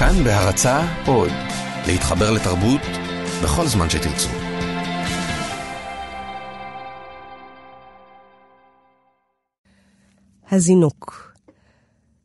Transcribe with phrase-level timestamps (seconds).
[0.00, 1.30] כאן בהרצה עוד,
[1.86, 2.80] להתחבר לתרבות
[3.44, 4.28] בכל זמן שתרצו.
[10.50, 11.32] הזינוק.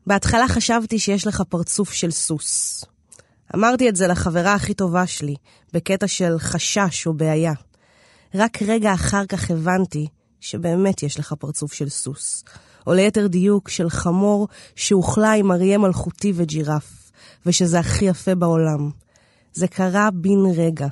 [0.07, 2.83] בהתחלה חשבתי שיש לך פרצוף של סוס.
[3.55, 5.35] אמרתי את זה לחברה הכי טובה שלי,
[5.73, 7.53] בקטע של חשש או בעיה.
[8.35, 10.07] רק רגע אחר כך הבנתי
[10.39, 12.43] שבאמת יש לך פרצוף של סוס,
[12.87, 17.04] או ליתר דיוק של חמור שהוכלה עם אריה מלכותי וג'ירף,
[17.45, 18.89] ושזה הכי יפה בעולם.
[19.53, 20.87] זה קרה בן רגע.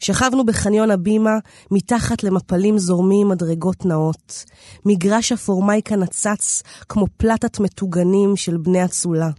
[0.00, 1.38] שכבנו בחניון הבימה,
[1.70, 4.44] מתחת למפלים זורמים מדרגות נאות.
[4.84, 9.30] מגרש הפורמייקה נצץ כמו פלטת מטוגנים של בני אצולה.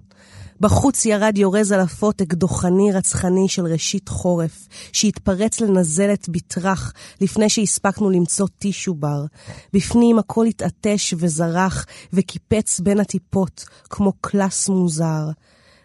[0.59, 8.09] בחוץ ירד יורז על הפוטק דוחני רצחני של ראשית חורף, שהתפרץ לנזלת בטרח לפני שהספקנו
[8.09, 9.25] למצוא טישו בר.
[9.73, 15.29] בפנים הכל התעטש וזרח וקיפץ בין הטיפות, כמו קלאס מוזר.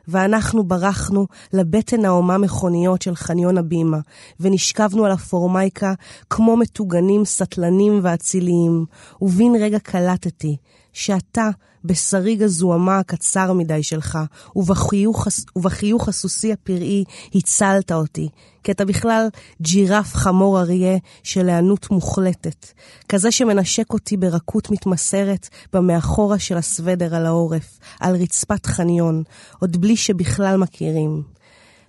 [0.08, 3.98] ואנחנו ברחנו לבטן ההומה מכוניות של חניון הבימה,
[4.40, 5.94] ונשכבנו על הפורמייקה
[6.30, 8.84] כמו מטוגנים סטלנים ואציליים,
[9.22, 10.56] ובן רגע קלטתי
[10.92, 11.48] שאתה,
[11.84, 14.18] בשריג הזוהמה הקצר מדי שלך,
[14.56, 15.26] ובחיוך,
[15.56, 17.04] ובחיוך הסוסי הפראי,
[17.34, 18.28] הצלת אותי,
[18.64, 19.28] כי אתה בכלל
[19.62, 22.66] ג'ירף חמור אריה של היענות מוחלטת,
[23.08, 29.22] כזה שמנשק אותי ברכות מתמסרת במאחורה של הסוודר על העורף, על רצפת חניון,
[29.58, 31.22] עוד בלי שבכלל מכירים.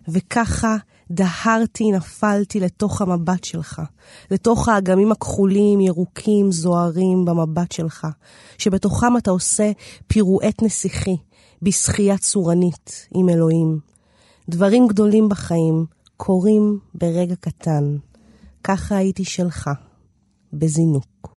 [0.07, 0.77] וככה
[1.11, 3.81] דהרתי, נפלתי לתוך המבט שלך,
[4.31, 8.07] לתוך האגמים הכחולים, ירוקים, זוהרים במבט שלך,
[8.57, 9.71] שבתוכם אתה עושה
[10.07, 11.17] פירואט נסיכי,
[11.61, 13.80] בשחייה צורנית עם אלוהים.
[14.49, 15.85] דברים גדולים בחיים
[16.17, 17.97] קורים ברגע קטן.
[18.63, 19.69] ככה הייתי שלך,
[20.53, 21.28] בזינוק.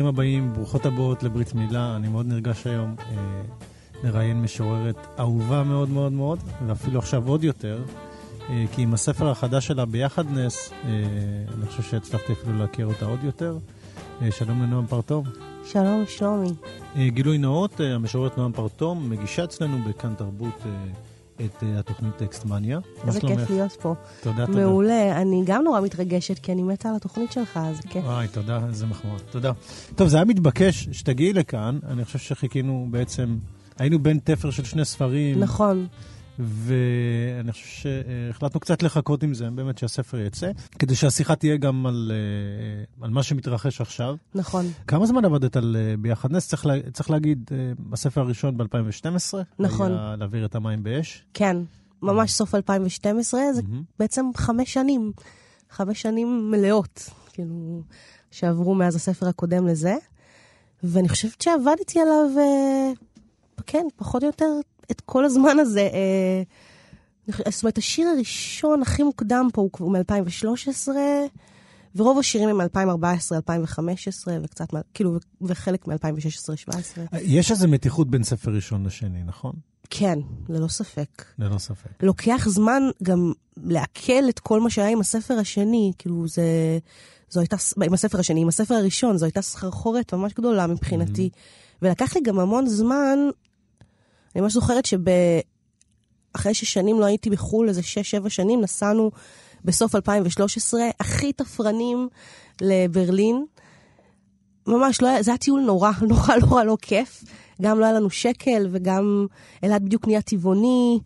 [0.00, 1.96] ברוכים הבאים, ברוכות הבאות לברית מילה.
[1.96, 3.42] אני מאוד נרגש היום אה,
[4.04, 7.82] לראיין משוררת אהובה מאוד מאוד מאוד, ואפילו עכשיו עוד יותר,
[8.48, 10.88] אה, כי עם הספר החדש שלה, ביחד נס, אה,
[11.56, 13.58] אני חושב שהצלחתי אפילו להכיר אותה עוד יותר.
[14.22, 15.24] אה, שלום לנועם פרטום.
[15.64, 16.50] שלום, שלומי.
[16.96, 20.60] אה, גילוי נאות, אה, המשוררת נועם פרטום מגישה אצלנו בכאן תרבות.
[20.66, 20.70] אה,
[21.44, 22.78] את uh, התוכנית טקסטמניה.
[23.06, 23.94] איזה כיף להיות פה.
[24.22, 24.58] תודה, תודה.
[24.58, 25.20] מעולה.
[25.22, 28.04] אני גם נורא מתרגשת, כי אני מתה על התוכנית שלך, אז כיף.
[28.04, 29.18] וואי, תודה, איזה מחמאה.
[29.30, 29.52] תודה.
[29.94, 31.78] טוב, זה היה מתבקש שתגיעי לכאן.
[31.88, 33.36] אני חושב שחיכינו בעצם,
[33.78, 35.40] היינו בין תפר של שני ספרים.
[35.40, 35.86] נכון.
[36.40, 42.12] ואני חושב שהחלטנו קצת לחכות עם זה, באמת שהספר יצא, כדי שהשיחה תהיה גם על,
[42.14, 44.16] אה, על מה שמתרחש עכשיו.
[44.34, 44.66] נכון.
[44.86, 46.48] כמה זמן עבדת על אה, ביחד נס?
[46.48, 49.34] צריך, לה, צריך להגיד, אה, הספר הראשון ב-2012.
[49.58, 49.92] נכון.
[49.92, 51.24] היה להעביר את המים באש.
[51.34, 51.56] כן,
[52.02, 53.64] ממש סוף 2012, זה mm-hmm.
[53.98, 55.12] בעצם חמש שנים,
[55.70, 57.82] חמש שנים מלאות, כאילו,
[58.30, 59.94] שעברו מאז הספר הקודם לזה.
[60.82, 62.26] ואני חושבת שעבדתי עליו,
[63.66, 64.46] כן, פחות או יותר
[64.90, 65.80] את כל הזמן הזה.
[65.92, 66.42] אה,
[67.50, 70.88] זאת אומרת, השיר הראשון הכי מוקדם פה הוא מ-2013,
[71.96, 77.16] ורוב השירים הם מ-2014, 2015, וקצת, כאילו, וחלק מ-2016-2017.
[77.22, 79.52] יש איזו מתיחות בין ספר ראשון לשני, נכון?
[79.90, 80.18] כן,
[80.48, 81.24] ללא ספק.
[81.38, 82.02] ללא ספק.
[82.02, 86.78] לוקח זמן גם לעכל את כל מה שהיה עם הספר השני, כאילו זה...
[87.30, 91.30] זו הייתה, עם הספר השני, עם הספר הראשון, זו הייתה סחרחורת ממש גדולה מבחינתי.
[91.32, 91.78] Mm-hmm.
[91.82, 93.18] ולקח לי גם המון זמן
[94.34, 99.10] אני ממש זוכרת שאחרי ששנים לא הייתי בחו"ל, איזה שש-שבע שנים, נסענו
[99.64, 102.08] בסוף 2013, הכי תפרנים
[102.60, 103.44] לברלין.
[104.66, 107.24] ממש, לא היה, זה היה טיול נורא, נורא, נורא לא כיף.
[107.62, 109.26] גם לא היה לנו שקל, וגם
[109.64, 110.98] אלעד בדיוק נהיה טבעוני,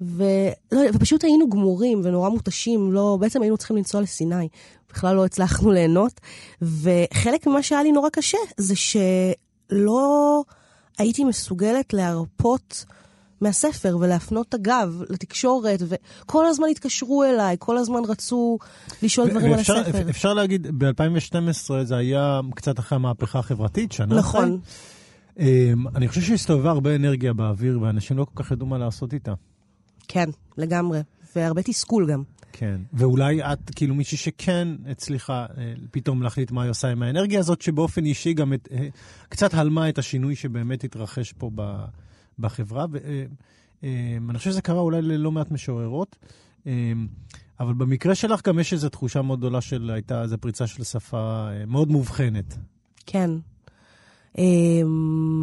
[0.00, 4.48] ולא, ופשוט היינו גמורים ונורא מותשים, לא, בעצם היינו צריכים לנסוע לסיני.
[4.88, 6.20] בכלל לא הצלחנו ליהנות.
[6.62, 10.42] וחלק ממה שהיה לי נורא קשה, זה שלא...
[10.98, 12.84] הייתי מסוגלת להרפות
[13.40, 18.58] מהספר ולהפנות את הגב לתקשורת, וכל הזמן התקשרו אליי, כל הזמן רצו
[19.02, 20.10] לשאול דברים על הספר.
[20.10, 24.58] אפשר להגיד, ב-2012 זה היה קצת אחרי המהפכה החברתית, שנה נכון.
[25.38, 29.32] אמ, אני חושב שהסתובבה הרבה אנרגיה באוויר, ואנשים לא כל כך ידעו מה לעשות איתה.
[30.08, 31.00] כן, לגמרי.
[31.36, 32.22] והרבה תסכול גם.
[32.56, 37.40] כן, ואולי את כאילו מישהי שכן הצליחה אה, פתאום להחליט מה היא עושה עם האנרגיה
[37.40, 38.88] הזאת, שבאופן אישי גם את, אה,
[39.28, 41.84] קצת הלמה את השינוי שבאמת התרחש פה ב,
[42.38, 42.86] בחברה.
[42.90, 46.16] ואני אה, חושב שזה קרה אולי ללא מעט משוררות,
[47.60, 51.48] אבל במקרה שלך גם יש איזו תחושה מאוד גדולה של הייתה איזו פריצה של שפה
[51.66, 52.58] מאוד מובחנת.
[53.06, 53.30] כן.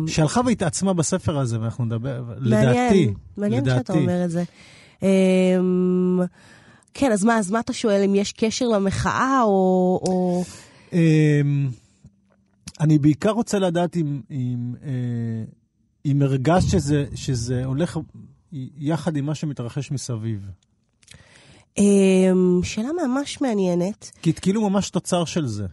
[0.08, 3.80] שהלכה והתעצמה בספר הזה, ואנחנו נדבר, מעניין, לדעתי, מעניין לדעתי.
[3.80, 4.44] שאתה אומר את זה.
[6.94, 10.00] כן, אז מה, אז מה אתה שואל, אם יש קשר למחאה, או...
[10.08, 10.44] או...
[10.94, 11.70] אמ,
[12.80, 15.44] אני בעיקר רוצה לדעת אם, אם, אה,
[16.06, 17.98] אם הרגשת שזה, שזה הולך
[18.78, 20.50] יחד עם מה שמתרחש מסביב.
[21.78, 24.12] אמ, שאלה ממש מעניינת.
[24.22, 25.66] כי את כאילו ממש תוצר של זה.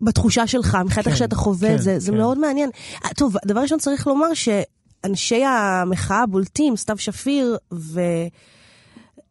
[0.00, 2.18] בתחושה שלך, מבחינת כן, איך שאתה חווה כן, את זה, זה כן.
[2.18, 2.70] מאוד מעניין.
[3.04, 7.56] אה, טוב, דבר ראשון צריך לומר שאנשי המחאה הבולטים, סתיו שפיר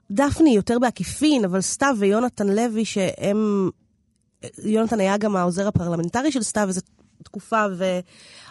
[0.10, 3.70] ודפני, יותר בעקיפין, אבל סתיו ויונתן לוי, שהם...
[4.64, 6.82] יונתן היה גם העוזר הפרלמנטרי של סתיו איזו
[7.24, 8.00] תקופה, ו...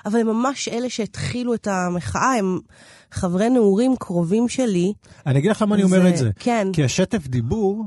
[0.06, 2.58] אבל הם ממש אלה שהתחילו את המחאה, הם
[3.10, 4.92] חברי נעורים קרובים שלי.
[5.26, 6.30] אני אגיד לך למה אני אומר את זה.
[6.38, 6.68] כן.
[6.72, 7.84] כי השטף דיבור,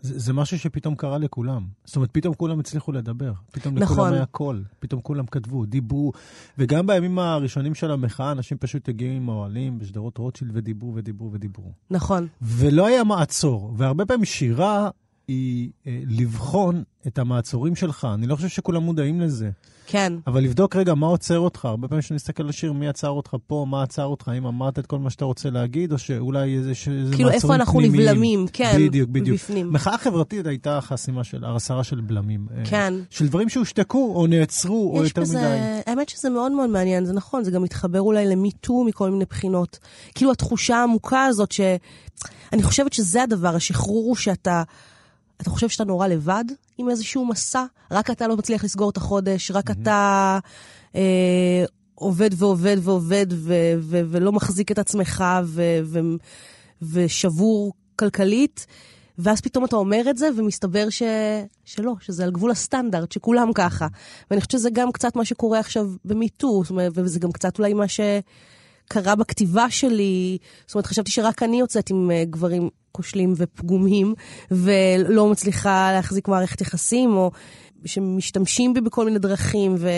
[0.00, 1.66] זה, זה משהו שפתאום קרה לכולם.
[1.84, 3.32] זאת אומרת, פתאום כולם הצליחו לדבר.
[3.52, 3.96] פתאום נכון.
[3.96, 4.64] לכולם היה קול.
[4.78, 6.12] פתאום כולם כתבו, דיברו.
[6.58, 11.72] וגם בימים הראשונים של המחאה, אנשים פשוט הגיעו עם האוהלים בשדרות רוטשילד ודיברו ודיברו ודיברו.
[11.90, 12.26] נכון.
[12.42, 13.74] ולא היה מעצור.
[13.76, 14.90] והרבה פעמים שירה
[15.28, 18.08] היא אה, לבחון את המעצורים שלך.
[18.14, 19.50] אני לא חושב שכולם מודעים לזה.
[19.86, 20.12] כן.
[20.26, 21.64] אבל לבדוק רגע מה עוצר אותך.
[21.64, 24.78] הרבה פעמים כשאני מסתכל על השיר, מי עצר אותך פה, מה עצר אותך, האם אמרת
[24.78, 28.02] את כל מה שאתה רוצה להגיד, או שאולי איזה, איזה כאילו, מעצורים איפה אנחנו פנימיים.
[28.02, 28.76] נבלמים, כן.
[28.78, 29.36] בדיוק, בדיוק.
[29.36, 29.72] בפנים.
[29.72, 32.46] מחאה חברתית הייתה חסימה של, הסרה של בלמים.
[32.56, 32.94] אה, כן.
[33.10, 35.80] של דברים שהושתקו, או נעצרו, או יותר בזה, מדי.
[35.86, 39.78] האמת שזה מאוד מאוד מעניין, זה נכון, זה גם מתחבר אולי למיטו מכל מיני בחינות.
[40.14, 41.60] כאילו התחושה העמוקה הזאת ש...
[42.52, 44.62] אני חושבת שזה הדבר, השחרור הוא שאתה...
[45.40, 46.44] אתה חושב שאתה נורא לבד
[46.78, 50.38] עם איזשהו מסע, רק אתה לא מצליח לסגור את החודש, רק אתה
[50.94, 56.00] אה, עובד ועובד ועובד ו- ו- ולא מחזיק את עצמך ו- ו-
[56.82, 58.66] ושבור כלכלית,
[59.18, 61.02] ואז פתאום אתה אומר את זה ומסתבר ש...
[61.64, 63.86] שלא, שזה על גבול הסטנדרט, שכולם ככה.
[64.30, 66.62] ואני חושבת שזה גם קצת מה שקורה עכשיו במיטו,
[66.94, 67.88] וזה גם קצת אולי מה
[68.86, 70.38] שקרה בכתיבה שלי.
[70.66, 74.14] זאת אומרת, חשבתי שרק אני יוצאת עם אה, גברים כושלים ופגומים,
[74.50, 77.30] ולא מצליחה להחזיק מערכת יחסים, או
[77.84, 79.88] שמשתמשים בי בכל מיני דרכים, ו...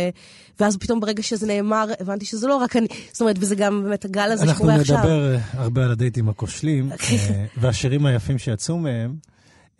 [0.61, 4.05] ואז פתאום ברגע שזה נאמר, הבנתי שזה לא רק אני, זאת אומרת, וזה גם באמת
[4.05, 4.97] הגל הזה אנחנו שקורה עכשיו.
[4.97, 9.15] נדבר אה, הרבה על הדייטים הכושלים, אה, והשירים היפים שיצאו מהם.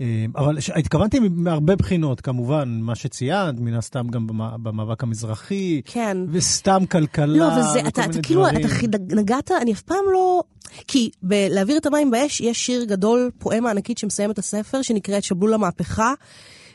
[0.01, 0.07] אה,
[0.37, 6.17] אבל התכוונתי מהרבה בחינות, כמובן, מה שציינת, מן הסתם גם במ- במאבק המזרחי, כן.
[6.31, 8.67] וסתם כלכלה, לא, וזה, וכל אתה, אתה מיני כאילו, דברים.
[8.67, 10.43] אתה נגעת, אני אף פעם לא...
[10.89, 15.55] כי בלהעביר את המים באש, יש שיר גדול, פואמה ענקית שמסיים את הספר, שנקראת שבלול
[15.55, 16.13] המהפכה.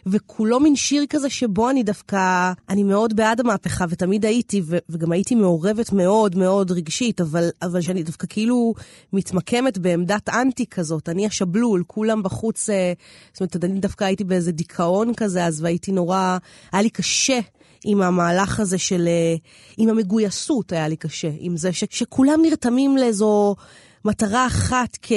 [0.05, 5.11] וכולו מין שיר כזה שבו אני דווקא, אני מאוד בעד המהפכה, ותמיד הייתי, ו- וגם
[5.11, 8.73] הייתי מעורבת מאוד מאוד רגשית, אבל, אבל שאני דווקא כאילו
[9.13, 12.93] מתמקמת בעמדת אנטי כזאת, אני השבלול, כולם בחוץ, אה,
[13.33, 16.37] זאת אומרת, אני דווקא הייתי באיזה דיכאון כזה, אז והייתי נורא,
[16.71, 17.39] היה לי קשה.
[17.85, 19.07] עם המהלך הזה של...
[19.07, 19.35] אה,
[19.77, 23.55] עם המגויסות היה לי קשה, עם זה ש, שכולם נרתמים לאיזו
[24.05, 25.11] מטרה אחת כ,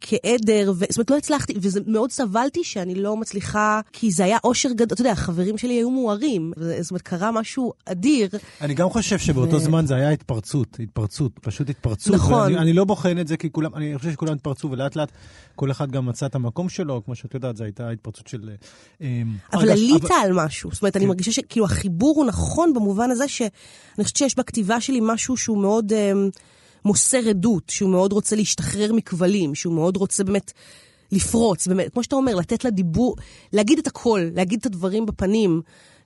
[0.00, 4.38] כעדר, ו, זאת אומרת, לא הצלחתי, וזה מאוד סבלתי שאני לא מצליחה, כי זה היה
[4.44, 8.28] אושר גדול, אתה יודע, החברים שלי היו מוארים, זאת אומרת, קרה משהו אדיר.
[8.60, 12.14] אני גם חושב שבאותו ו- זמן זה היה התפרצות, התפרצות, פשוט התפרצות.
[12.14, 12.42] נכון.
[12.42, 15.12] ואני, אני לא בוחן את זה כי כולם, אני חושב שכולם התפרצו, ולאט לאט
[15.56, 18.50] כל אחד גם מצא את המקום שלו, כמו שאת יודעת, זו הייתה התפרצות של...
[19.02, 19.22] אה,
[19.52, 20.70] אבל הרגש- עלית אבל- על משהו.
[20.72, 23.50] זאת אומרת, אני מרגישה שכאילו החיבור הוא נכון במובן הזה שאני
[24.02, 26.12] חושבת שיש בכתיבה שלי משהו שהוא מאוד אה,
[26.84, 30.52] מוסר עדות, שהוא מאוד רוצה להשתחרר מכבלים, שהוא מאוד רוצה באמת
[31.12, 33.16] לפרוץ, באמת, כמו שאתה אומר, לתת לדיבור,
[33.52, 35.62] להגיד את הכל, להגיד את הדברים בפנים.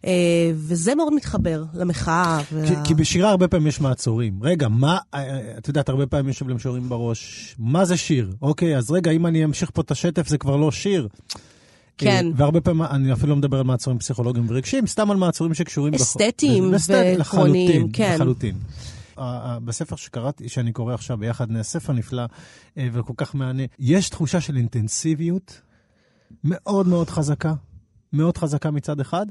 [0.07, 2.41] אה, וזה מאוד מתחבר למחאה.
[2.49, 2.85] כי, ולה...
[2.85, 4.39] כי בשירה הרבה פעמים יש מעצורים.
[4.43, 8.33] רגע, מה, אה, את יודעת, הרבה פעמים יושב להם שורים בראש, מה זה שיר?
[8.43, 11.09] אוקיי, אז רגע, אם אני אמשיך פה את השטף, זה כבר לא שיר.
[11.99, 12.27] כן.
[12.27, 15.95] אה, והרבה פעמים, אני אפילו לא מדבר על מעצורים פסיכולוגיים ורגשיים, סתם על מעצורים שקשורים...
[15.95, 18.15] אסתטיים ועקרוניים, כן.
[18.15, 18.55] לחלוטין.
[19.65, 22.25] בספר שקראתי, שאני קורא עכשיו ביחד, ספר נפלא
[22.79, 25.61] אה, וכל כך מהנה, יש תחושה של אינטנסיביות
[26.45, 27.55] מאוד מאוד חזקה,
[28.13, 29.27] מאוד חזקה מצד אחד.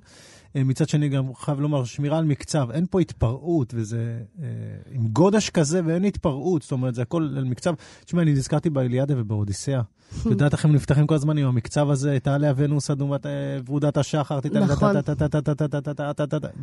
[0.55, 4.45] אה, מצד שני, גם חייב לומר, שמירה על מקצב, אין פה התפרעות, וזה אה,
[4.91, 7.73] עם גודש כזה ואין התפרעות, זאת אומרת, זה הכל על מקצב.
[8.05, 9.81] תשמע, אני נזכרתי באליאדה ובאודיסאה.
[10.21, 13.31] את יודעת איך הם נפתחים כל הזמן עם המקצב הזה, תעלה ונוס אדומת אה,
[13.65, 14.95] ורודת השחר, נכון.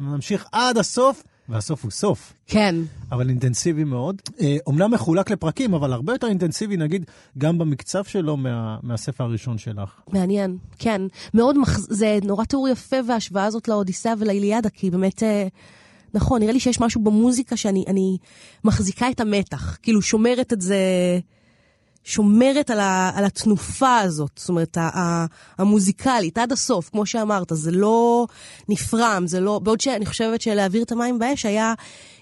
[0.01, 2.33] נמשיך עד הסוף, והסוף הוא סוף.
[2.47, 2.75] כן.
[3.13, 4.23] אבל אינטנסיבי מאוד.
[4.41, 7.05] אה, אומנם מחולק לפרקים, אבל הרבה יותר אינטנסיבי, נגיד,
[7.39, 10.01] גם במקצב שלו מה, מהספר הראשון שלך.
[10.09, 11.03] מעניין, כן.
[11.35, 11.79] מאוד, מח...
[11.79, 15.47] זה נורא תיאור יפה וההשוואה הזאת לאודיסאה ולאיליאדה, כי באמת, אה,
[16.15, 18.17] נכון, נראה לי שיש משהו במוזיקה שאני אני
[18.65, 20.77] מחזיקה את המתח, כאילו שומרת את זה,
[22.11, 25.27] שומרת על, ה, על התנופה הזאת, זאת אומרת, ה, ה,
[25.59, 28.27] המוזיקלית, עד הסוף, כמו שאמרת, זה לא
[28.69, 29.59] נפרם, זה לא...
[29.59, 31.75] בעוד שאני חושבת שלהבעיר את המים באש היה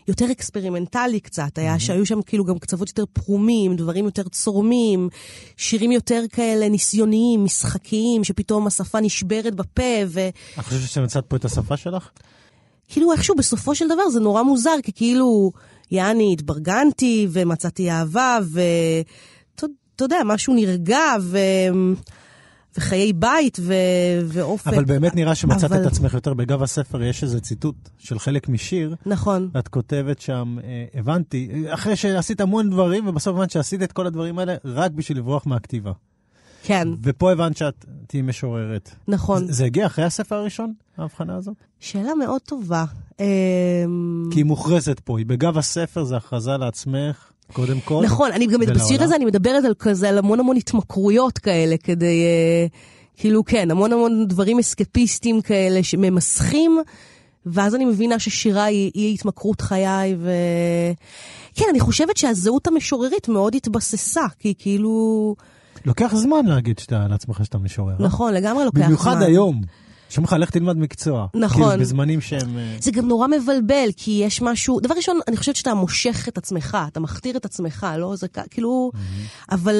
[0.08, 1.78] יותר אקספרימנטלי קצת, היה, mm-hmm.
[1.78, 5.08] שהיו שם כאילו גם קצוות יותר פרומים, דברים יותר צורמים,
[5.56, 10.28] שירים יותר כאלה ניסיוניים, משחקיים, שפתאום השפה נשברת בפה ו...
[10.58, 12.10] את חושבת שמצאת פה את השפה שלך?
[12.88, 15.50] כאילו איכשהו בסופו של דבר זה נורא מוזר, כי כאילו,
[15.90, 18.38] יעני, התברגנתי ומצאתי אהבה,
[19.98, 21.38] ואתה יודע, משהו נרגע, ו...
[22.76, 23.74] וחיי בית ו...
[24.24, 24.66] ואופק.
[24.66, 25.82] אבל באמת נראה שמצאת אבל...
[25.82, 28.94] את עצמך יותר בגב הספר, יש איזה ציטוט של חלק משיר.
[29.06, 29.48] נכון.
[29.54, 34.38] ואת כותבת שם, אה, הבנתי, אחרי שעשית המון דברים, ובסוף הבנת שעשית את כל הדברים
[34.38, 35.92] האלה רק בשביל לברוח מהכתיבה.
[36.62, 36.88] כן.
[37.02, 38.90] ופה הבנת שאת תהיי משוררת.
[39.08, 39.46] נכון.
[39.46, 41.54] זה, זה הגיע אחרי הספר הראשון, ההבחנה הזאת?
[41.80, 42.84] שאלה מאוד טובה.
[44.30, 47.30] כי היא מוכרזת פה, היא בגב הספר, זה הכרזה לעצמך.
[47.52, 48.02] קודם כל.
[48.04, 52.22] נכון, אני גם בשיר הזה אני מדברת על כזה, על המון המון התמכרויות כאלה, כדי,
[52.24, 52.66] אה,
[53.16, 56.78] כאילו, כן, המון המון דברים אסקפיסטיים כאלה שממסכים,
[57.46, 60.30] ואז אני מבינה ששירה היא, היא התמכרות חיי, ו...
[61.54, 65.34] כן, אני חושבת שהזהות המשוררית מאוד התבססה, כי כאילו...
[65.84, 67.94] לוקח זמן להגיד שאתה, לעצמך שאתה משורר.
[67.98, 69.14] נכון, לגמרי לוקח במיוחד זמן.
[69.14, 69.60] במיוחד היום.
[70.08, 71.26] שאומרים לך, לך תלמד מקצוע.
[71.34, 71.68] נכון.
[71.68, 72.58] כאילו, בזמנים שהם...
[72.58, 74.80] אה, זה גם נורא מבלבל, כי יש משהו...
[74.80, 78.16] דבר ראשון, אני חושבת שאתה מושך את עצמך, אתה מכתיר את עצמך, לא?
[78.16, 78.90] זה כאילו...
[78.94, 79.54] Mm-hmm.
[79.54, 79.76] אבל...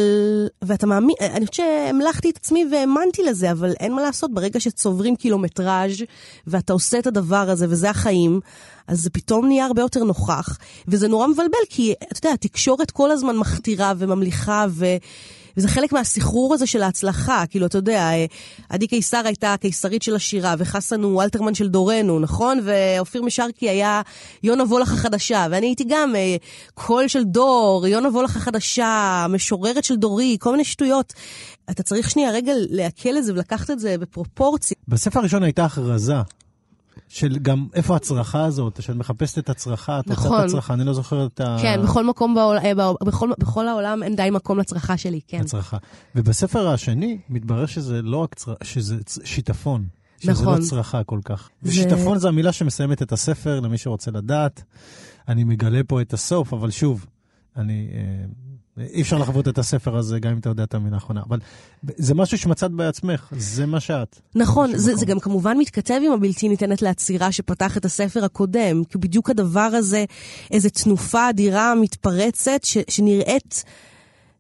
[0.63, 1.17] ואתה מאמין...
[1.21, 6.03] אני חושבת שהמלכתי את עצמי והאמנתי לזה, אבל אין מה לעשות, ברגע שצוברים קילומטראז'
[6.47, 8.41] ואתה עושה את הדבר הזה, וזה החיים,
[8.87, 10.59] אז זה פתאום נהיה הרבה יותר נוכח.
[10.89, 14.87] וזה נורא מבלבל, כי, אתה יודע, התקשורת כל הזמן מכתירה וממליכה, ו...
[15.59, 17.45] וזה חלק מהסחרור הזה של ההצלחה.
[17.51, 18.27] כאילו, אתה יודע, אה,
[18.69, 22.61] עדי קיסר הייתה הקיסרית של השירה, וחסן הוא אלתרמן של דורנו, נכון?
[22.65, 24.03] ואופיר משרקי היה
[24.43, 26.37] יונה וולך החדשה, ואני הייתי גם אה,
[26.75, 31.13] קול של דור, יונה וולך החדשה, משוררת של דורי, כל מיני שטויות.
[31.71, 34.77] אתה צריך שנייה רגע לעכל את זה ולקחת את זה בפרופורציה.
[34.89, 36.15] בספר הראשון הייתה הכרזה
[37.09, 40.27] של גם איפה הצרחה הזאת, שאת מחפשת את הצרחה, את נכון.
[40.27, 40.49] רוצה את.
[40.49, 41.57] הצרחה, אני לא זוכר את ה...
[41.63, 42.73] כן, בכל מקום בעולם, אה,
[43.05, 45.41] בכל, בכל העולם אין די מקום לצרחה שלי, כן.
[45.41, 45.77] הצרחה.
[46.15, 49.87] ובספר השני מתברר שזה לא רק צרחה, שזה שיטפון.
[50.21, 50.59] שזה לא נכון.
[50.59, 51.49] לא צרחה כל כך.
[51.63, 51.71] זה...
[51.71, 54.63] ושיטפון זה המילה שמסיימת את הספר, למי שרוצה לדעת.
[55.29, 57.07] אני מגלה פה את הסוף, אבל שוב,
[57.57, 58.25] אני אה,
[58.81, 61.23] אי אפשר לחוות את הספר הזה, גם אם אתה יודע את המילה האחרונה.
[61.29, 61.39] אבל
[61.83, 64.21] זה משהו שמצאת בעצמך, זה מה שאת.
[64.35, 68.99] נכון, זה, זה גם כמובן מתכתב עם הבלתי ניתנת לעצירה שפתח את הספר הקודם, כי
[68.99, 70.05] בדיוק הדבר הזה,
[70.51, 73.65] איזו תנופה אדירה מתפרצת, ש, שנראית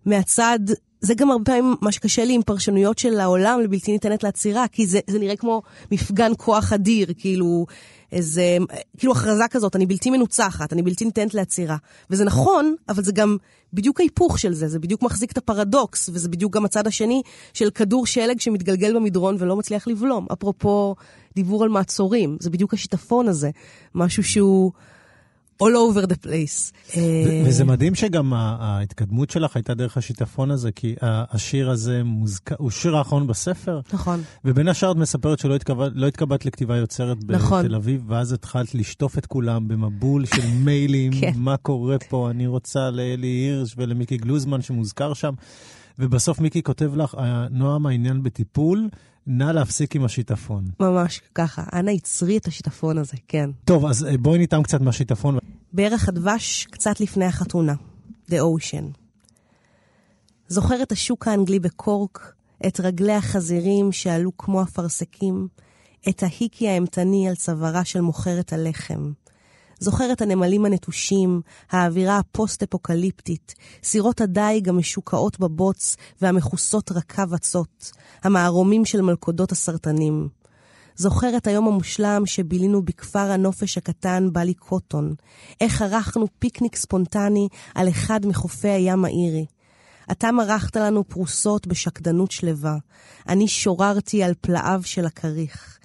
[0.06, 0.58] מהצד
[1.00, 4.86] זה גם הרבה פעמים מה שקשה לי עם פרשנויות של העולם לבלתי ניתנת לעצירה, כי
[4.86, 5.62] זה, זה נראה כמו
[5.92, 7.66] מפגן כוח אדיר, כאילו
[8.12, 8.56] איזה,
[8.98, 11.76] כאילו הכרזה כזאת, אני בלתי מנוצחת, אני בלתי ניתנת לעצירה.
[12.10, 13.36] וזה נכון, אבל זה גם
[13.72, 17.22] בדיוק ההיפוך של זה, זה בדיוק מחזיק את הפרדוקס, וזה בדיוק גם הצד השני
[17.54, 20.26] של כדור שלג שמתגלגל במדרון ולא מצליח לבלום.
[20.32, 20.94] אפרופו
[21.34, 23.50] דיבור על מעצורים, זה בדיוק השיטפון הזה,
[23.94, 24.72] משהו שהוא...
[25.62, 26.72] all over the place.
[27.46, 32.96] וזה מדהים שגם ההתקדמות שלך הייתה דרך השיטפון הזה, כי השיר הזה מוזכר, הוא שיר
[32.96, 33.80] האחרון בספר.
[33.92, 34.22] נכון.
[34.44, 37.64] ובין השאר את מספרת שלא התקבלת, לא התקבלת לכתיבה יוצרת נכון.
[37.64, 41.32] בתל אביב, ואז התחלת לשטוף את כולם במבול של מיילים, כן.
[41.36, 45.34] מה קורה פה, אני רוצה לאלי הירש ולמיקי גלוזמן שמוזכר שם.
[45.98, 47.16] ובסוף מיקי כותב לך,
[47.50, 48.88] נועם העניין בטיפול,
[49.30, 50.64] נא להפסיק עם השיטפון.
[50.80, 51.62] ממש ככה.
[51.72, 53.50] אנא יצרי את השיטפון הזה, כן.
[53.64, 55.38] טוב, אז אה, בואי ניתן קצת מהשיטפון.
[55.72, 57.74] בערך הדבש קצת לפני החתונה.
[58.30, 58.84] The Ocean.
[60.48, 62.34] זוכר את השוק האנגלי בקורק,
[62.66, 65.48] את רגלי החזירים שעלו כמו אפרסקים,
[66.08, 69.12] את ההיקי האימתני על צווארה של מוכרת הלחם.
[69.78, 73.54] זוכר את הנמלים הנטושים, האווירה הפוסט-אפוקליפטית,
[73.84, 77.92] סירות הדיג המשוקעות בבוץ והמכוסות רכה-וצות,
[78.24, 80.28] המערומים של מלכודות הסרטנים.
[80.96, 85.14] זוכר את היום המושלם שבילינו בכפר הנופש הקטן בלי קוטון,
[85.60, 89.46] איך ערכנו פיקניק ספונטני על אחד מחופי הים האירי.
[90.12, 92.76] אתה מרחת לנו פרוסות בשקדנות שלווה,
[93.28, 95.77] אני שוררתי על פלאיו של הכריך.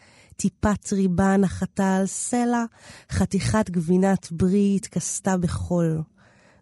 [0.43, 2.63] טיפת ריבה נחתה על סלע,
[3.11, 6.01] חתיכת גבינת ברי התכסתה בחול.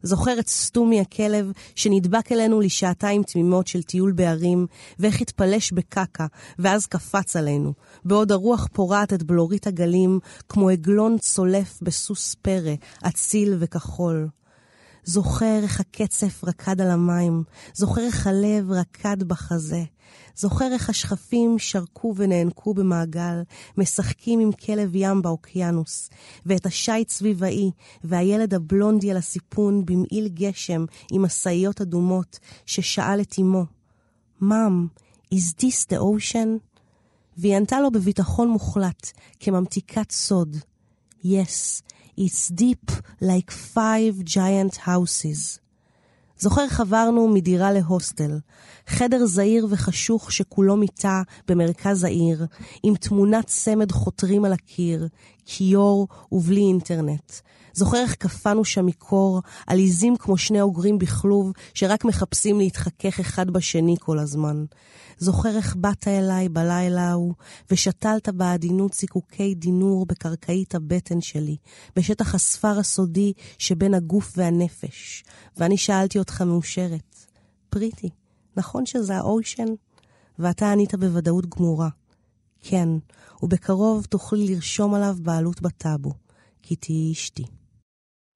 [0.04, 4.68] זוכר את סטומי הכלב שנדבק אלינו לשעתיים תמימות של טיול בהרים,
[5.00, 6.26] ואיך התפלש בקקה,
[6.60, 7.74] ואז קפץ עלינו,
[8.06, 10.20] בעוד הרוח פורעת את בלורית הגלים,
[10.50, 12.74] כמו עגלון צולף בסוס פרא,
[13.08, 14.28] אציל וכחול.
[15.04, 17.44] זוכר איך הקצף רקד על המים,
[17.74, 19.84] זוכר איך הלב רקד בחזה.
[20.36, 23.42] זוכר איך השכפים שרקו ונאנקו במעגל,
[23.78, 26.10] משחקים עם כלב ים באוקיינוס,
[26.46, 27.72] ואת השיט סביבאי,
[28.04, 33.66] והילד הבלונדי על הסיפון במעיל גשם עם משאיות אדומות, ששאל את אמו,
[34.42, 34.88] מאם,
[35.34, 36.50] is this the ocean?
[37.38, 40.58] והיא ענתה לו בביטחון מוחלט, כממתיקת סוד,
[41.24, 41.82] Yes,
[42.18, 42.92] it's deep
[43.22, 45.60] like five giant houses.
[46.42, 48.40] זוכר חברנו מדירה להוסטל,
[48.88, 52.46] חדר זעיר וחשוך שכולו מיטה במרכז העיר,
[52.84, 55.08] עם תמונת צמד חותרים על הקיר,
[55.46, 57.32] כיור ובלי אינטרנט.
[57.74, 63.96] זוכר איך קפאנו שם מקור, עליזים כמו שני אוגרים בכלוב, שרק מחפשים להתחכך אחד בשני
[64.00, 64.66] כל הזמן.
[65.18, 67.34] זוכר איך באת אליי בלילה ההוא,
[67.72, 71.58] ושתלת בעדינות זיקוקי דינור בקרקעית הבטן שלי,
[71.96, 75.24] בשטח הספר הסודי שבין הגוף והנפש.
[75.58, 77.16] ואני שאלתי אותך מאושרת,
[77.70, 78.10] פריטי,
[78.58, 79.68] נכון שזה האוישן?
[80.40, 81.90] ואתה ענית בוודאות גמורה,
[82.62, 82.90] כן,
[83.44, 86.14] ובקרוב תוכלי לרשום עליו בעלות בטאבו,
[86.62, 87.61] כי תהיי אשתי.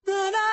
[0.06, 0.45] that I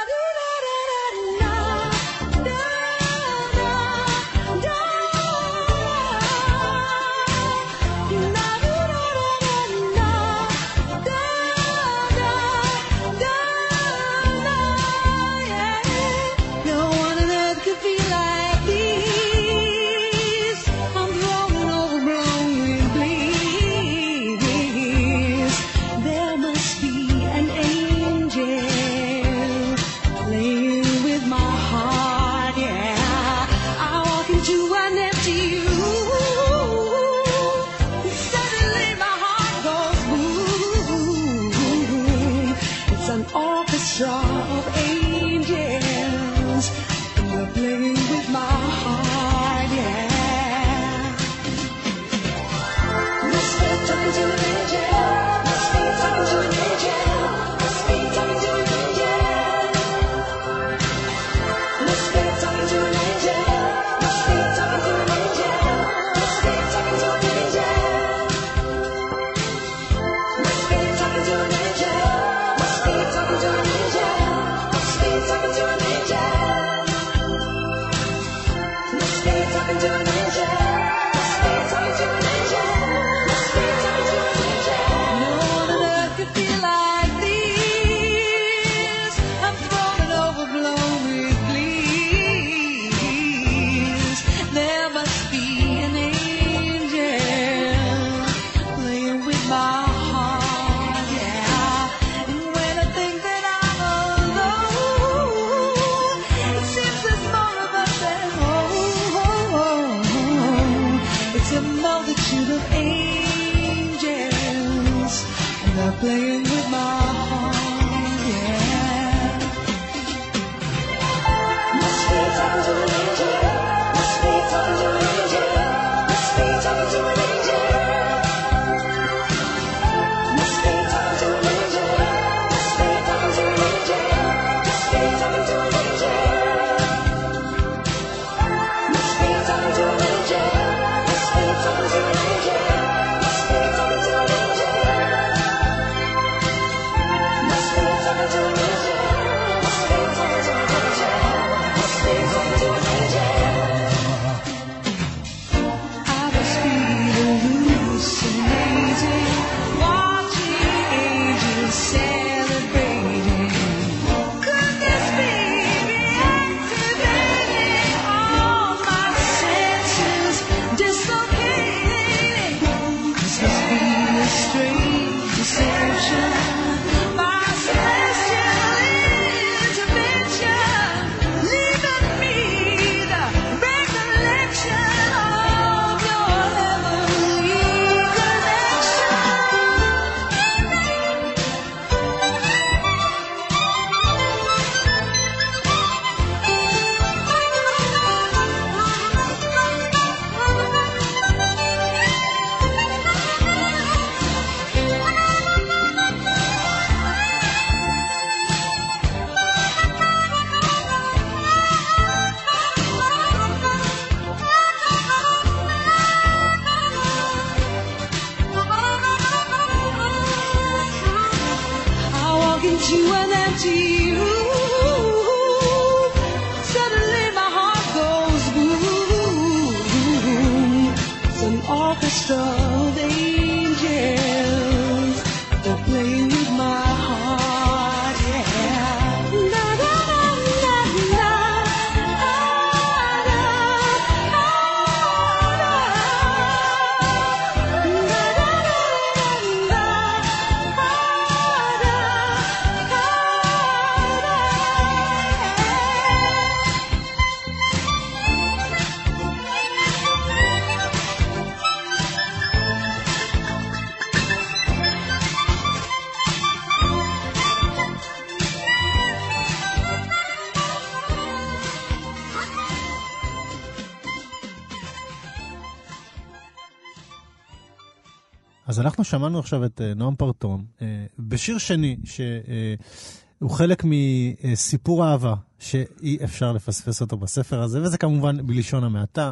[279.03, 280.87] אנחנו שמענו עכשיו את אה, נועם פרטון אה,
[281.19, 288.85] בשיר שני, שהוא חלק מסיפור אהבה שאי אפשר לפספס אותו בספר הזה, וזה כמובן בלשון
[288.85, 289.31] המעטה.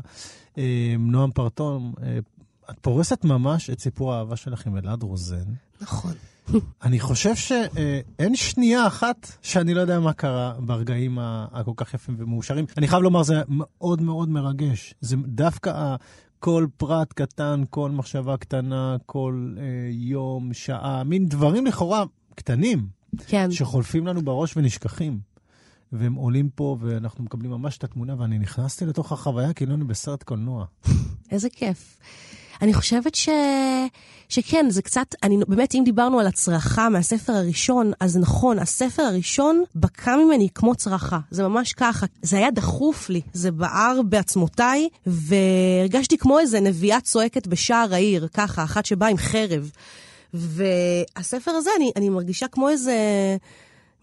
[0.58, 2.18] אה, נועם פרטון, אה,
[2.70, 5.44] את פורסת ממש את סיפור האהבה שלך עם אלעד רוזן.
[5.80, 6.12] נכון.
[6.82, 12.64] אני חושב שאין שנייה אחת שאני לא יודע מה קרה ברגעים הכל כך יפים ומאושרים.
[12.76, 14.94] אני חייב לומר, זה מאוד מאוד מרגש.
[15.00, 15.96] זה דווקא
[16.40, 22.88] כל פרט קטן, כל מחשבה קטנה, כל אה, יום, שעה, מין דברים לכאורה קטנים,
[23.26, 23.50] כן.
[23.50, 25.30] שחולפים לנו בראש ונשכחים.
[25.92, 30.22] והם עולים פה, ואנחנו מקבלים ממש את התמונה, ואני נכנסתי לתוך החוויה כאילו אני בסרט
[30.22, 30.64] קולנוע.
[31.30, 31.98] איזה כיף.
[32.62, 33.28] אני חושבת ש...
[34.28, 39.64] שכן, זה קצת, אני, באמת, אם דיברנו על הצרחה מהספר הראשון, אז נכון, הספר הראשון
[39.74, 41.18] בקע ממני כמו צרחה.
[41.30, 42.06] זה ממש ככה.
[42.22, 48.64] זה היה דחוף לי, זה בער בעצמותיי, והרגשתי כמו איזה נביאה צועקת בשער העיר, ככה,
[48.64, 49.70] אחת שבאה עם חרב.
[50.34, 52.96] והספר הזה, אני, אני מרגישה כמו איזה...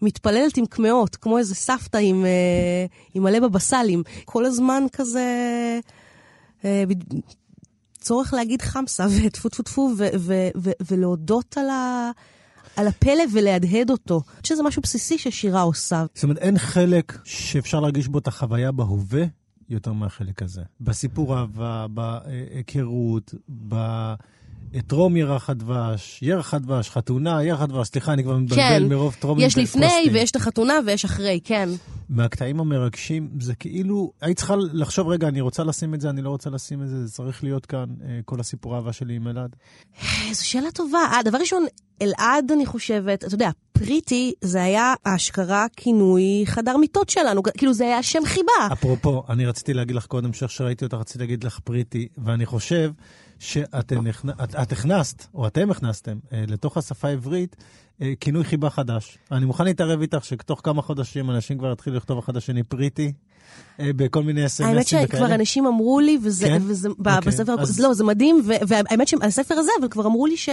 [0.02, 4.02] מתפללת עם קמעות, כמו איזה סבתא עם, אה, עם מלא בבסלים.
[4.24, 5.24] כל הזמן כזה...
[8.10, 9.90] אה, בד- צורך להגיד חמסה וטפו טפו טפו
[10.90, 12.10] ולהודות על, ה-
[12.76, 14.14] על הפלא ולהדהד אותו.
[14.14, 16.04] אני חושבת שזה משהו בסיסי ששירה עושה.
[16.14, 19.24] זאת אומרת, אין חלק שאפשר להרגיש בו את החוויה בהווה
[19.68, 20.62] יותר מהחלק הזה.
[20.80, 23.34] בסיפור אהבה, בהיכרות,
[23.68, 23.74] ב...
[24.86, 29.46] טרום ירח הדבש, ירח הדבש, חתונה, ירח הדבש, סליחה, אני כבר מתבלבל כן, מרוב טרומים
[29.46, 30.10] יש לפני.
[30.12, 31.68] ויש את החתונה ויש אחרי, כן.
[32.08, 36.30] מהקטעים המרגשים, זה כאילו, היית צריכה לחשוב, רגע, אני רוצה לשים את זה, אני לא
[36.30, 39.56] רוצה לשים את זה, זה צריך להיות כאן, אה, כל הסיפור האהבה שלי עם אלעד.
[40.02, 40.98] אה, זו שאלה טובה.
[41.12, 41.66] אה, דבר ראשון,
[42.02, 47.84] אלעד, אני חושבת, אתה יודע, פריטי זה היה האשכרה כינוי חדר מיטות שלנו, כאילו זה
[47.84, 48.72] היה שם חיבה.
[48.72, 52.90] אפרופו, אני רציתי להגיד לך קודם, שאיך שראיתי אותך, רציתי להגיד לך פריטי, ואני חושב
[53.38, 53.92] שאת
[54.72, 57.56] הכנסת, או אתם הכנסתם, אה, לתוך השפה העברית,
[58.02, 59.18] אה, כינוי חיבה חדש.
[59.32, 63.12] אני מוכן להתערב איתך שתוך כמה חודשים אנשים כבר יתחילו לכתוב אחד לשני פריטי,
[63.80, 65.34] אה, בכל מיני האמת אס.אם.אסים שכבר וכאלה.
[65.34, 66.62] אנשים אמרו לי, וזה, כן?
[66.66, 70.36] וזה ב- אוקיי, בספר, אז- לא, זה מדהים, והאמת שהספר הזה, אבל כבר אמרו לי
[70.36, 70.48] ש...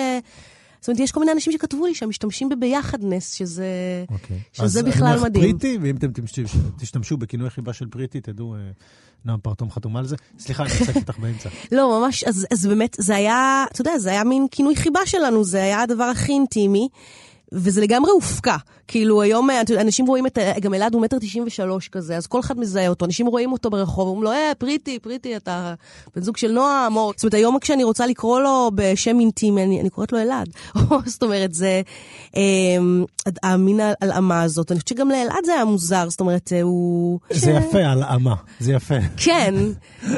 [0.79, 3.65] זאת אומרת, יש כל מיני אנשים שכתבו לי שהם משתמשים בביחדנס, שזה,
[4.09, 4.39] אוקיי.
[4.53, 5.43] שזה אז אני בכלל אומר מדהים.
[5.59, 6.07] פריטי, ואם אתם
[6.77, 8.59] תשתמשו- בכינוי חיבה של פריטי, תדעו, אה,
[9.25, 10.15] נועם פרטום חתומה על זה.
[10.39, 11.49] סליחה, אני הפסקתי אותך באמצע.
[11.71, 15.43] לא, ממש, אז, אז באמת, זה היה, אתה יודע, זה היה מין כינוי חיבה שלנו,
[15.43, 16.89] זה היה הדבר הכי אינטימי,
[17.55, 18.55] וזה לגמרי הופקע.
[18.87, 22.39] כאילו, היום אה, אנשים רואים את, גם אלעד הוא מטר תשעים ושלוש כזה, אז כל
[22.39, 25.73] אחד מזהה אותו, אנשים רואים אותו ברחוב, אומרים לו, אה, פריטי, פריטי, אתה
[26.15, 27.11] בן זוג של נועם, או...
[27.15, 30.49] זאת אומרת, היום כשאני רוצה לקרוא לו בשם אינטימי, אני, אני קוראת לו אלעד.
[31.05, 31.81] זאת אומרת, זה
[32.37, 32.41] אה,
[33.43, 34.71] המין ההלאמה הזאת.
[34.71, 37.19] אני חושבת שגם לאלעד זה היה מוזר, זאת אומרת, אה, הוא...
[37.31, 38.95] זה יפה, הלאמה, זה יפה.
[39.17, 39.55] כן,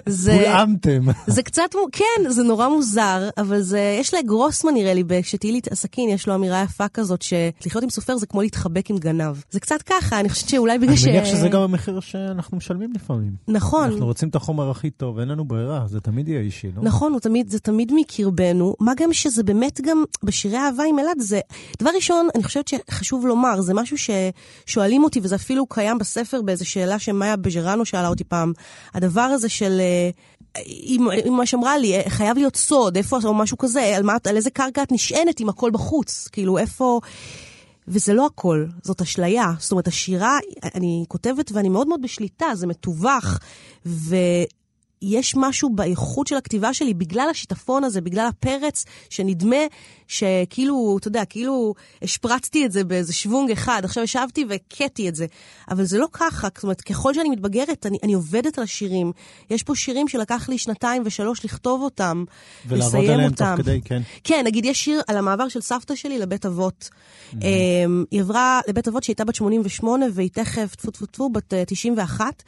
[0.05, 0.33] זה...
[0.33, 1.05] הולאמתם.
[1.27, 5.71] זה קצת, כן, זה נורא מוזר, אבל זה, יש לגרוסמן נראה לי, כשתהיי לי את
[5.71, 9.35] הסכין, יש לו אמירה יפה כזאת, שלחיות עם סופר זה כמו להתחבק עם גנב.
[9.51, 11.07] זה קצת ככה, אני חושבת שאולי בגלל אני ש...
[11.07, 13.31] מניח שזה גם המחיר שאנחנו משלמים לפעמים.
[13.47, 13.91] נכון.
[13.91, 16.83] אנחנו רוצים את החומר הכי טוב, אין לנו ברירה, זה תמיד יהיה אישי, לא?
[16.83, 21.39] נכון, תמיד, זה תמיד מקרבנו, מה גם שזה באמת גם בשירי אהבה עם אלעד, זה...
[21.79, 26.69] דבר ראשון, אני חושבת שחשוב לומר, זה משהו ששואלים אותי, וזה אפילו קיים בספר באיזו
[26.69, 28.53] שאלה שמאיה בז'רנו שאלה אותי פעם,
[28.93, 29.81] הדבר הזה של...
[30.57, 34.03] אה, היא היא ממש אמרה לי, אה, חייב להיות סוד, איפה, או משהו כזה, על,
[34.03, 36.99] מה, על איזה קרקע את נשענת אם הכל בחוץ, כאילו, איפה...
[37.87, 39.45] וזה לא הכל, זאת אשליה.
[39.59, 40.39] זאת אומרת, השירה,
[40.75, 43.39] אני כותבת ואני מאוד מאוד בשליטה, זה מתווך,
[45.01, 49.55] ויש משהו באיכות של הכתיבה שלי, בגלל השיטפון הזה, בגלל הפרץ, שנדמה
[50.07, 55.25] שכאילו, אתה יודע, כאילו השפרצתי את זה באיזה שוונג אחד, עכשיו ישבתי והכיתי את זה.
[55.69, 59.11] אבל זה לא ככה, זאת אומרת, ככל שאני מתבגרת, אני, אני עובדת על השירים.
[59.49, 62.23] יש פה שירים שלקח לי שנתיים ושלוש לכתוב אותם,
[62.67, 63.53] ולעבוד לסיים עליהם אותם.
[63.57, 64.01] תוך כדי, כן.
[64.23, 66.89] כן, נגיד יש שיר על המעבר של סבתא שלי לבית אבות.
[67.33, 71.63] אמ, היא עברה לבית אבות שהייתה בת 88 והיא תכף, טפו טפו טפו, בת אה,
[71.65, 72.43] 91,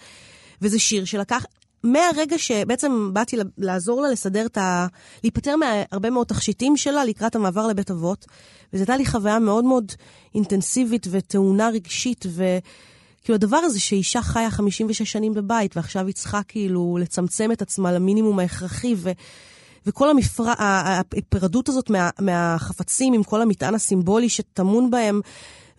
[0.62, 1.46] וזה שיר שלקח...
[1.84, 4.88] מהרגע שבעצם באתי לעזור לה לסדר את ה...
[5.24, 8.26] להיפטר מהרבה מאוד תכשיטים שלה לקראת המעבר לבית אבות,
[8.74, 9.92] וזו הייתה לי חוויה מאוד מאוד
[10.36, 16.98] אינטנסיבית וטעונה רגשית, וכאילו הדבר הזה שאישה חיה 56 שנים בבית, ועכשיו היא צריכה כאילו
[17.02, 19.12] לצמצם את עצמה למינימום ההכרחי, ו...
[19.86, 20.44] וכל המפר...
[20.58, 22.10] ההיפרדות הזאת מה...
[22.20, 25.22] מהחפצים עם כל המטען הסימבולי שטמון בהם,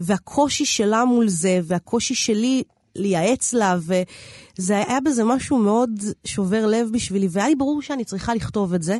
[0.00, 2.62] והקושי שלה מול זה, והקושי שלי
[2.96, 5.90] לייעץ לה, וזה היה בזה משהו מאוד
[6.24, 8.98] שובר לב בשבילי, והיה לי ברור שאני צריכה לכתוב את זה.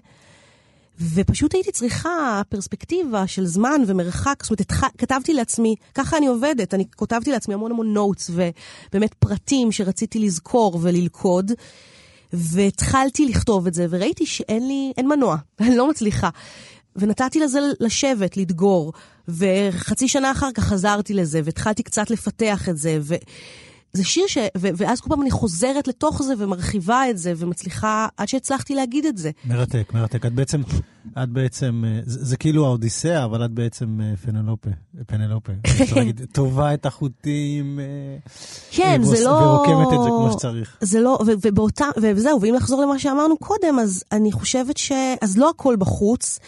[1.15, 4.83] ופשוט הייתי צריכה פרספקטיבה של זמן ומרחק, זאת אומרת, התח...
[4.99, 10.79] כתבתי לעצמי, ככה אני עובדת, אני כותבתי לעצמי המון המון נוטס, ובאמת פרטים שרציתי לזכור
[10.83, 11.53] וללכוד,
[12.33, 16.29] והתחלתי לכתוב את זה, וראיתי שאין לי, אין מנוע, אני לא מצליחה.
[16.97, 18.93] ונתתי לזה לשבת, לדגור,
[19.29, 23.15] וחצי שנה אחר כך חזרתי לזה, והתחלתי קצת לפתח את זה, ו...
[23.93, 24.39] זה שיר ש...
[24.59, 24.69] ו...
[24.77, 29.19] ואז כל פעם אני חוזרת לתוך זה ומרחיבה את זה, ומצליחה, עד שהצלחתי להגיד את
[29.19, 29.31] זה.
[29.45, 30.27] מרתק, מרתק.
[30.27, 30.61] את בעצם,
[31.23, 34.71] את בעצם, אה, זה, זה כאילו האודיסאה, אבל את בעצם אה, פנלופה,
[35.07, 35.53] פנלופה.
[35.83, 37.85] אפשר להגיד, טובה את החוטים, אה,
[38.71, 39.31] כן, ועוש- זה לא...
[39.31, 40.77] ורוקמת את זה כמו שצריך.
[40.81, 44.93] זה לא, ו- ובאותה, וזהו, ואם לחזור למה שאמרנו קודם, אז אני חושבת ש...
[45.21, 46.39] אז לא הכל בחוץ,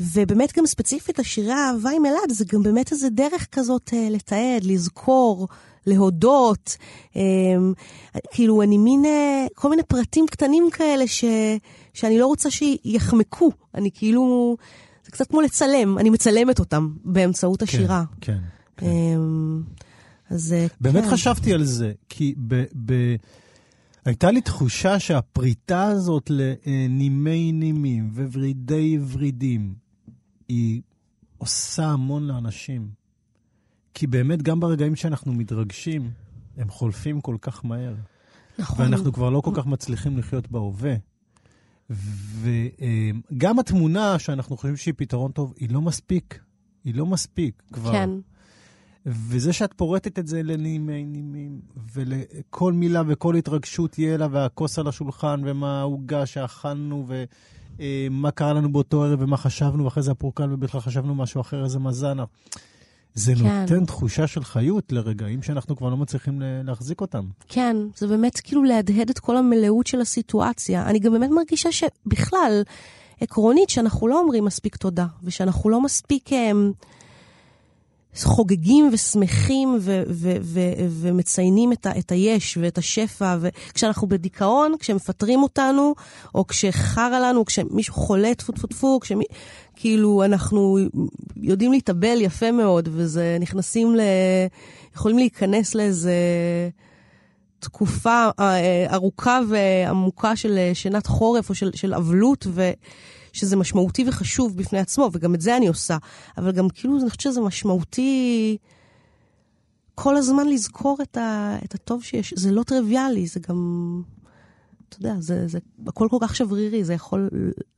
[0.00, 5.48] ובאמת גם ספציפית השירי האהבה עם אלעד, זה גם באמת איזה דרך כזאת לתעד, לזכור,
[5.86, 6.76] להודות.
[7.16, 7.22] אה,
[8.30, 11.24] כאילו, אני מין, אה, כל מיני פרטים קטנים כאלה ש...
[11.94, 13.50] שאני לא רוצה שיחמקו.
[13.74, 14.56] אני כאילו,
[15.04, 18.04] זה קצת כמו לצלם, אני מצלמת אותם באמצעות השירה.
[18.20, 18.38] כן,
[18.76, 18.86] כן.
[18.86, 19.62] אמ,
[20.30, 21.10] אז אה, באמת כן.
[21.10, 23.16] חשבתי על זה, כי ב, ב...
[24.04, 29.74] הייתה לי תחושה שהפריטה הזאת לנימי נימים וורידי ורידים,
[30.48, 30.82] היא
[31.38, 33.01] עושה המון לאנשים.
[33.94, 36.10] כי באמת, גם ברגעים שאנחנו מתרגשים,
[36.56, 37.94] הם חולפים כל כך מהר.
[38.58, 38.84] נכון.
[38.84, 40.94] ואנחנו כבר לא כל כך מצליחים לחיות בהווה.
[42.40, 46.40] וגם התמונה שאנחנו חושבים שהיא פתרון טוב, היא לא מספיק.
[46.84, 47.92] היא לא מספיק כבר.
[47.92, 48.10] כן.
[49.06, 51.60] וזה שאת פורטת את זה לנימי נימים,
[51.94, 57.06] ולכל מילה וכל התרגשות יהיה לה, והכוס על השולחן, ומה העוגה שאכלנו,
[57.78, 61.78] ומה קרה לנו באותו ערב, ומה חשבנו, ואחרי זה הפורקן, ובכלל חשבנו משהו אחר, איזה
[61.78, 62.24] מזנה.
[63.14, 63.60] זה כן.
[63.60, 67.24] נותן תחושה של חיות לרגעים שאנחנו כבר לא מצליחים להחזיק אותם.
[67.48, 70.86] כן, זה באמת כאילו להדהד את כל המלאות של הסיטואציה.
[70.86, 72.62] אני גם באמת מרגישה שבכלל,
[73.20, 76.72] עקרונית, שאנחנו לא אומרים מספיק תודה, ושאנחנו לא מספיק הם,
[78.22, 85.42] חוגגים ושמחים ו- ו- ו- ומציינים את, ה- את היש ואת השפע, וכשאנחנו בדיכאון, כשמפטרים
[85.42, 85.94] אותנו,
[86.34, 89.24] או כשחרא לנו, כשמישהו חולה, טפו טפו טפו, כשמי...
[89.76, 90.78] כאילו, אנחנו
[91.36, 94.00] יודעים להתאבל יפה מאוד, וזה נכנסים ל...
[94.94, 96.14] יכולים להיכנס לאיזה...
[97.62, 104.56] תקופה אה, ארוכה ועמוקה של אה, שינת חורף או של, של אבלות, ושזה משמעותי וחשוב
[104.56, 105.96] בפני עצמו, וגם את זה אני עושה.
[106.38, 108.56] אבל גם כאילו, אני חושבת שזה משמעותי
[109.94, 112.34] כל הזמן לזכור את, ה, את הטוב שיש.
[112.36, 114.02] זה לא טריוויאלי, זה גם,
[114.92, 117.30] אתה יודע, זה, זה הכל כל כך שברירי, זה יכול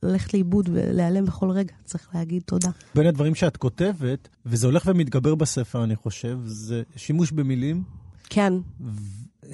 [0.03, 1.73] ללכת לאיבוד ולהיעלם בכל רגע.
[1.85, 2.69] צריך להגיד תודה.
[2.95, 7.83] בין הדברים שאת כותבת, וזה הולך ומתגבר בספר, אני חושב, זה שימוש במילים,
[8.29, 8.53] כן,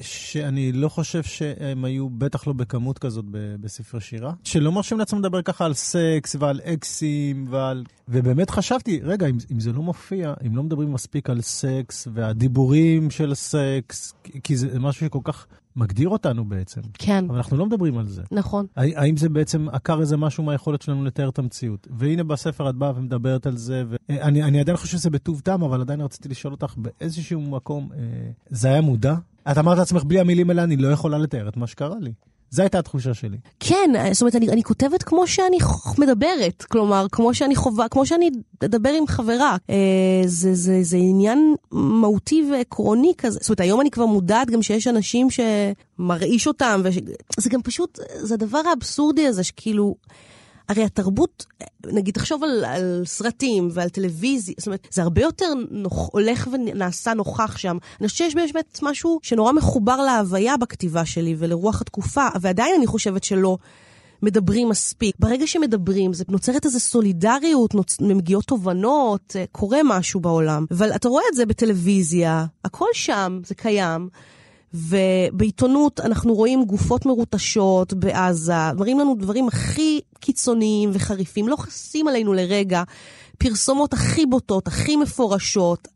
[0.02, 5.20] שאני לא חושב שהם היו, בטח לא בכמות כזאת ב- בספר שירה, שלא מרשים לעצמם
[5.20, 7.84] לדבר ככה על סקס ועל אקסים ועל...
[8.08, 13.12] ובאמת חשבתי, רגע, אם, אם זה לא מופיע, אם לא מדברים מספיק על סקס והדיבורים
[13.12, 17.98] של סקס, כי- זה משהו שכל כך מגדיר אותנו בעצם, כן, אבל אנחנו לא מדברים
[17.98, 18.22] על זה.
[18.32, 18.66] נכון.
[18.76, 21.88] האם זה בעצם עקר איזה משהו מהיכולת שלנו לתאר את המציאות?
[21.92, 25.82] והנה בספר את באה ומדברת על זה, ואני אני עדיין חושב שזה בטוב טעם, אבל
[25.82, 28.00] עדיין רציתי לשאול אותך באיזשהו מקום, אה,
[28.50, 29.16] זה היה מודע?
[29.52, 32.12] את אמרת לעצמך, בלי המילים האלה אני לא יכולה לתאר את מה שקרה לי.
[32.52, 33.38] זו הייתה התחושה שלי.
[33.60, 35.58] כן, זאת אומרת, אני, אני כותבת כמו שאני
[35.98, 38.30] מדברת, כלומר, כמו שאני חווה, כמו שאני
[38.66, 39.58] אדבר עם חברה.
[39.70, 39.76] אה,
[40.26, 43.40] זה, זה, זה עניין מהותי ועקרוני כזה.
[43.42, 46.98] זאת אומרת, היום אני כבר מודעת גם שיש אנשים שמרעיש אותם, וש...
[47.38, 49.96] זה גם פשוט, זה הדבר האבסורדי הזה, שכאילו...
[50.72, 51.46] הרי התרבות,
[51.86, 57.14] נגיד, תחשוב על, על סרטים ועל טלוויזיה, זאת אומרת, זה הרבה יותר נוח, הולך ונעשה
[57.14, 57.78] נוכח שם.
[58.00, 63.24] אני חושבת שיש באמת משהו שנורא מחובר להוויה בכתיבה שלי ולרוח התקופה, ועדיין אני חושבת
[63.24, 63.58] שלא
[64.22, 65.16] מדברים מספיק.
[65.20, 67.98] ברגע שמדברים, זה נוצרת איזו סולידריות, נוצ...
[68.02, 70.66] מגיעות תובנות, אה, קורה משהו בעולם.
[70.72, 74.10] אבל אתה רואה את זה בטלוויזיה, הכל שם, זה קיים.
[74.74, 82.34] ובעיתונות אנחנו רואים גופות מרוטשות בעזה, מראים לנו דברים הכי קיצוניים וחריפים, לא חסים עלינו
[82.34, 82.84] לרגע,
[83.38, 85.88] פרסומות הכי בוטות, הכי מפורשות.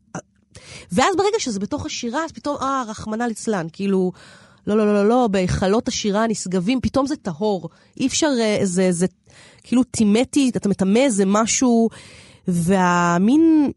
[0.92, 4.12] ואז ברגע שזה בתוך השירה, אז פתאום, אה, רחמנא ליצלן, כאילו,
[4.66, 7.68] לא, לא, לא, לא, לא, בהיכלות השירה הנשגבים, פתאום זה טהור.
[8.00, 9.06] אי אפשר, אה, זה, זה
[9.62, 11.88] כאילו טימטי, אתה מטמא איזה משהו,
[12.48, 13.70] והמין,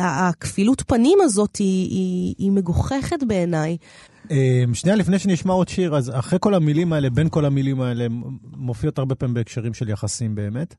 [0.00, 3.76] הכפילות פנים הזאת היא, היא, היא מגוחכת בעיניי.
[4.30, 8.06] אה, שנייה לפני שנשמע עוד שיר, אז אחרי כל המילים האלה, בין כל המילים האלה,
[8.56, 10.74] מופיעות הרבה פעמים בהקשרים של יחסים באמת.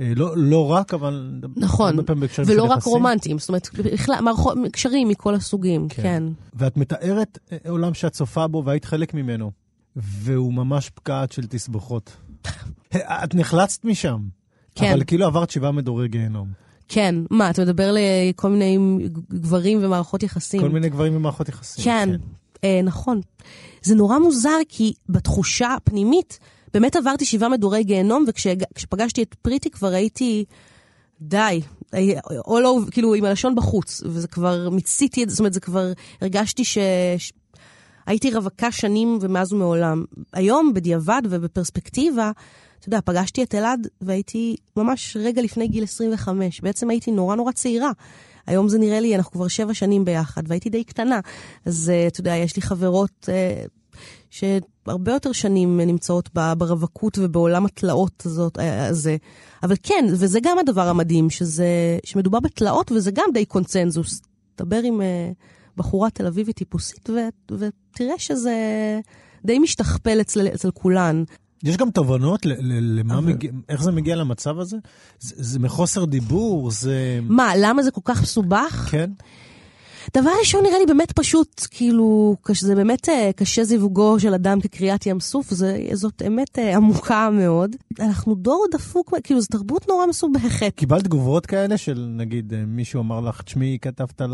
[0.00, 2.70] אה, לא, לא רק, אבל נכון, ולא יחסים.
[2.70, 6.02] רק רומנטיים, זאת אומרת, בכלל, מערכות, קשרים מכל הסוגים, כן.
[6.02, 6.22] כן.
[6.54, 9.50] ואת מתארת אה, עולם שאת צופה בו והיית חלק ממנו,
[9.96, 12.16] והוא ממש פקעת של תסבוכות.
[13.24, 14.20] את נחלצת משם,
[14.74, 14.92] כן.
[14.92, 16.67] אבל כאילו עברת שבעה מדורי גיהנום.
[16.88, 18.78] כן, מה, אתה מדבר לכל מיני
[19.30, 20.60] גברים ומערכות יחסים.
[20.60, 21.84] כל מיני גברים במערכות יחסים.
[21.84, 22.08] כן,
[22.64, 23.20] אה, נכון.
[23.82, 26.38] זה נורא מוזר, כי בתחושה הפנימית,
[26.74, 30.44] באמת עברתי שבעה מדורי גיהנום, וכשפגשתי את פריטי כבר הייתי,
[31.20, 31.60] די,
[32.46, 35.92] או לא, כאילו עם הלשון בחוץ, וזה כבר מיציתי את זה, זאת אומרת, זה כבר,
[36.20, 36.78] הרגשתי ש...
[37.18, 37.32] ש...
[38.08, 40.04] הייתי רווקה שנים ומאז ומעולם.
[40.32, 42.30] היום, בדיעבד ובפרספקטיבה,
[42.80, 46.60] אתה יודע, פגשתי את אלעד והייתי ממש רגע לפני גיל 25.
[46.60, 47.90] בעצם הייתי נורא נורא צעירה.
[48.46, 51.20] היום זה נראה לי, אנחנו כבר שבע שנים ביחד, והייתי די קטנה.
[51.66, 53.64] אז אה, אתה יודע, יש לי חברות אה,
[54.30, 59.16] שהרבה יותר שנים נמצאות ברווקות ובעולם התלאות הזאת, אה, הזה.
[59.62, 64.22] אבל כן, וזה גם הדבר המדהים, שזה, שמדובר בתלאות וזה גם די קונצנזוס.
[64.58, 65.30] דבר עם אה,
[65.78, 67.14] בחורה תל אביבית טיפוסית ו,
[67.58, 68.54] ותראה שזה
[69.44, 71.24] די משתכפל אצל, אצל כולן.
[71.64, 74.76] יש גם תובנות ל- ל- למה אבל- מגיע, איך זה מגיע למצב הזה?
[75.20, 77.20] זה, זה מחוסר דיבור, זה...
[77.22, 78.88] מה, למה זה כל כך מסובך?
[78.90, 79.10] כן?
[80.16, 85.06] דבר ראשון נראה לי באמת פשוט, כאילו, זה באמת אה, קשה זיווגו של אדם כקריאת
[85.06, 87.76] ים סוף, זה, זאת אמת אה, עמוקה מאוד.
[88.00, 90.72] אנחנו דור דפוק, כאילו, זו תרבות נורא מסובכת.
[90.76, 94.26] קיבלת תגובות כאלה של נגיד אה, מישהו אמר לך, תשמעי, כתבת אה,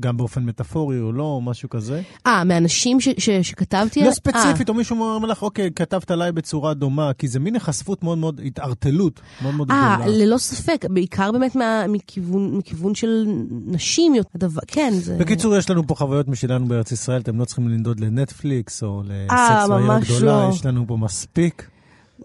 [0.00, 2.02] גם באופן מטאפורי או לא, או משהו כזה?
[2.26, 4.00] אה, מאנשים ש, ש, שכתבתי...
[4.00, 7.54] לא אה, ספציפית, או מישהו אומר לך, אוקיי, כתבת עליי בצורה דומה, כי זה מין
[7.54, 10.16] היחשפות מאוד מאוד, התערטלות מאוד מאוד אה, גדולה.
[10.16, 13.26] ללא ספק, בעיקר באמת מה, מכיוון, מכיוון של
[13.66, 14.14] נשים.
[14.34, 15.16] הדבר, כן, זה...
[15.18, 19.66] בקיצור, יש לנו פה חוויות משלנו בארץ ישראל, אתם לא צריכים לנדוד לנטפליקס או אה,
[19.68, 20.50] ממש גדולה, לא.
[20.54, 21.70] יש לנו פה מספיק.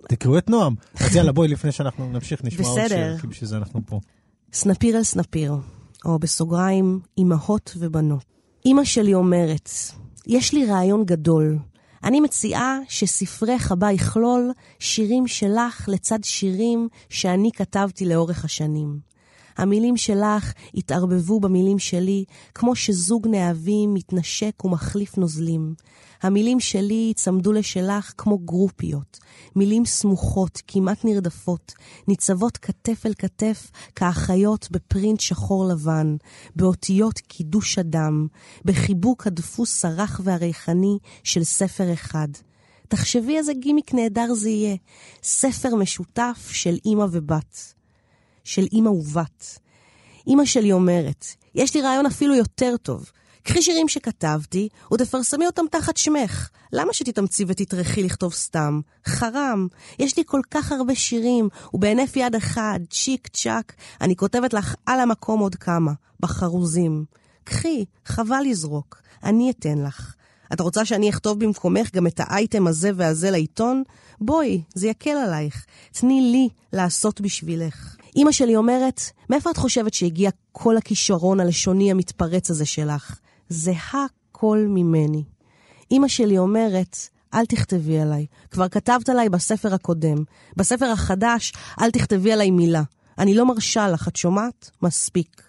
[0.07, 0.75] תקראו את נועם.
[0.99, 2.87] אז יאללה, בואי, לפני שאנחנו נמשיך, נשמע עוד.
[2.87, 3.99] שיר, כי בשביל זה אנחנו פה.
[4.53, 5.55] סנפיר אל סנפיר,
[6.05, 8.23] או בסוגריים, אמהות ובנות.
[8.65, 9.69] אמא שלי אומרת,
[10.27, 11.57] יש לי רעיון גדול.
[12.03, 19.10] אני מציעה שספרך הבא יכלול שירים שלך לצד שירים שאני כתבתי לאורך השנים.
[19.61, 25.73] המילים שלך יתערבבו במילים שלי, כמו שזוג נאהבים מתנשק ומחליף נוזלים.
[26.21, 29.19] המילים שלי ייצמדו לשלך כמו גרופיות,
[29.55, 31.73] מילים סמוכות, כמעט נרדפות,
[32.07, 36.15] ניצבות כתף אל כתף כאחיות בפרינט שחור לבן,
[36.55, 38.27] באותיות קידוש הדם,
[38.65, 42.27] בחיבוק הדפוס הרך והריחני של ספר אחד.
[42.87, 44.75] תחשבי איזה גימיק נהדר זה יהיה,
[45.23, 47.80] ספר משותף של אימא ובת.
[48.43, 49.59] של אימא ובת.
[50.27, 51.25] אימא שלי אומרת,
[51.55, 53.11] יש לי רעיון אפילו יותר טוב.
[53.43, 56.49] קחי שירים שכתבתי ותפרסמי אותם תחת שמך.
[56.73, 58.79] למה שתתאמצי ותטרחי לכתוב סתם?
[59.05, 59.67] חרם.
[59.99, 64.99] יש לי כל כך הרבה שירים, ובהינף יד אחד, צ'יק צ'אק, אני כותבת לך על
[64.99, 67.05] המקום עוד כמה, בחרוזים.
[67.43, 70.15] קחי, חבל לזרוק, אני אתן לך.
[70.53, 73.83] את רוצה שאני אכתוב במקומך גם את האייטם הזה והזה לעיתון?
[74.21, 75.65] בואי, זה יקל עלייך.
[75.91, 77.95] תני לי לעשות בשבילך.
[78.15, 83.19] אמא שלי אומרת, מאיפה את חושבת שהגיע כל הכישרון הלשוני המתפרץ הזה שלך?
[83.49, 85.23] זה הכל ממני.
[85.91, 86.97] אמא שלי אומרת,
[87.33, 88.25] אל תכתבי עליי.
[88.51, 90.17] כבר כתבת עליי בספר הקודם.
[90.55, 92.83] בספר החדש, אל תכתבי עליי מילה.
[93.17, 94.71] אני לא מרשה לך, את שומעת?
[94.81, 95.41] מספיק.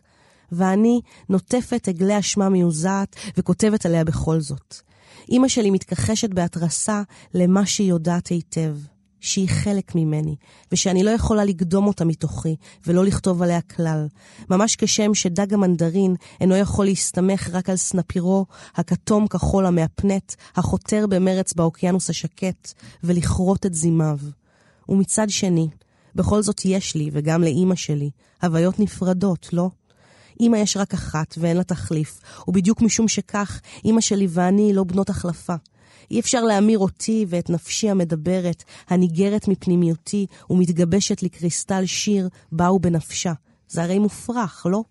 [0.53, 4.77] ואני נוטפת עגלי אשמה מיוזעת וכותבת עליה בכל זאת.
[5.31, 7.03] אמא שלי מתכחשת בהתרסה
[7.35, 8.77] למה שהיא יודעת היטב,
[9.22, 10.37] שהיא חלק ממני,
[10.72, 12.56] ושאני לא יכולה לקדום אותה מתוכי,
[12.87, 14.06] ולא לכתוב עליה כלל.
[14.50, 21.52] ממש כשם שדג המנדרין אינו יכול להסתמך רק על סנפירו, הכתום כחול המהפנט, החותר במרץ
[21.52, 22.72] באוקיינוס השקט,
[23.04, 24.18] ולכרות את זימיו.
[24.88, 25.68] ומצד שני,
[26.14, 28.11] בכל זאת יש לי, וגם לאימא שלי,
[28.42, 29.70] הוויות נפרדות, לא?
[30.40, 35.11] אמא יש רק אחת ואין לה תחליף, ובדיוק משום שכך, אמא שלי ואני לא בנות
[35.11, 35.54] החלפה.
[36.12, 43.33] אי אפשר להמיר אותי ואת נפשי המדברת, הניגרת מפנימיותי ומתגבשת לקריסטל שיר באו בנפשה.
[43.69, 44.83] זה הרי מופרך, לא?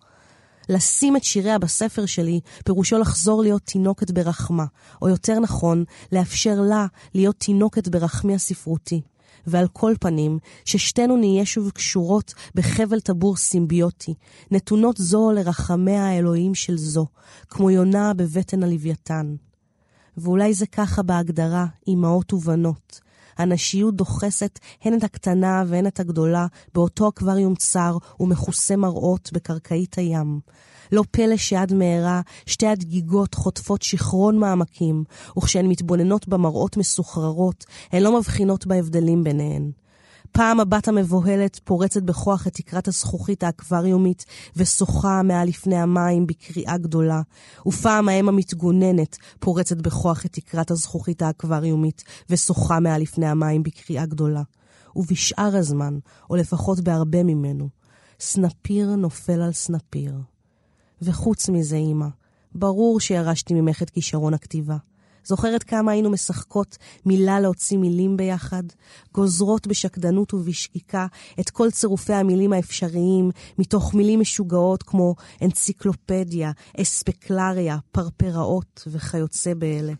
[0.69, 4.65] לשים את שיריה בספר שלי, פירושו לחזור להיות תינוקת ברחמה,
[5.01, 9.01] או יותר נכון, לאפשר לה להיות תינוקת ברחמי הספרותי.
[9.47, 14.13] ועל כל פנים, ששתינו נהיה שוב קשורות בחבל טבור סימביוטי,
[14.51, 17.07] נתונות זו לרחמיה האלוהים של זו,
[17.49, 19.35] כמו יונה בבטן הלוויתן.
[20.17, 22.99] ואולי זה ככה בהגדרה, אמהות ובנות.
[23.37, 30.39] הנשיות דוחסת הן את הקטנה והן את הגדולה באותו אקווריום צר ומכוסה מראות בקרקעית הים.
[30.91, 35.03] לא פלא שעד מהרה שתי הדגיגות חוטפות שיכרון מעמקים,
[35.37, 39.71] וכשהן מתבוננות במראות מסוחררות, הן לא מבחינות בהבדלים ביניהן.
[40.31, 44.25] פעם הבת המבוהלת פורצת בכוח את תקרת הזכוכית האקווריומית
[44.55, 47.21] ושוחה מעל לפני המים בקריאה גדולה,
[47.67, 54.41] ופעם האם המתגוננת פורצת בכוח את תקרת הזכוכית האקווריומית ושוחה מעל לפני המים בקריאה גדולה.
[54.95, 55.97] ובשאר הזמן,
[56.29, 57.69] או לפחות בהרבה ממנו,
[58.19, 60.15] סנפיר נופל על סנפיר.
[61.01, 62.07] וחוץ מזה, אמא,
[62.55, 64.77] ברור שירשתי ממך את כישרון הכתיבה.
[65.23, 68.63] זוכרת כמה היינו משחקות מילה להוציא מילים ביחד?
[69.13, 71.07] גוזרות בשקדנות ובשקיקה
[71.39, 76.51] את כל צירופי המילים האפשריים מתוך מילים משוגעות כמו אנציקלופדיה,
[76.81, 79.93] אספקלריה, פרפראות וכיוצא באלה.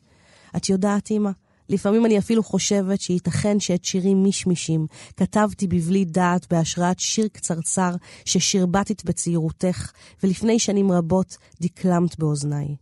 [0.55, 1.31] את יודעת, אמא,
[1.69, 7.91] לפעמים אני אפילו חושבת שייתכן שאת שירים מישמישים כתבתי בבלי דעת בהשראת שיר קצרצר
[8.25, 9.91] ששרבטת בצעירותך,
[10.23, 12.75] ולפני שנים רבות דקלמת באוזניי.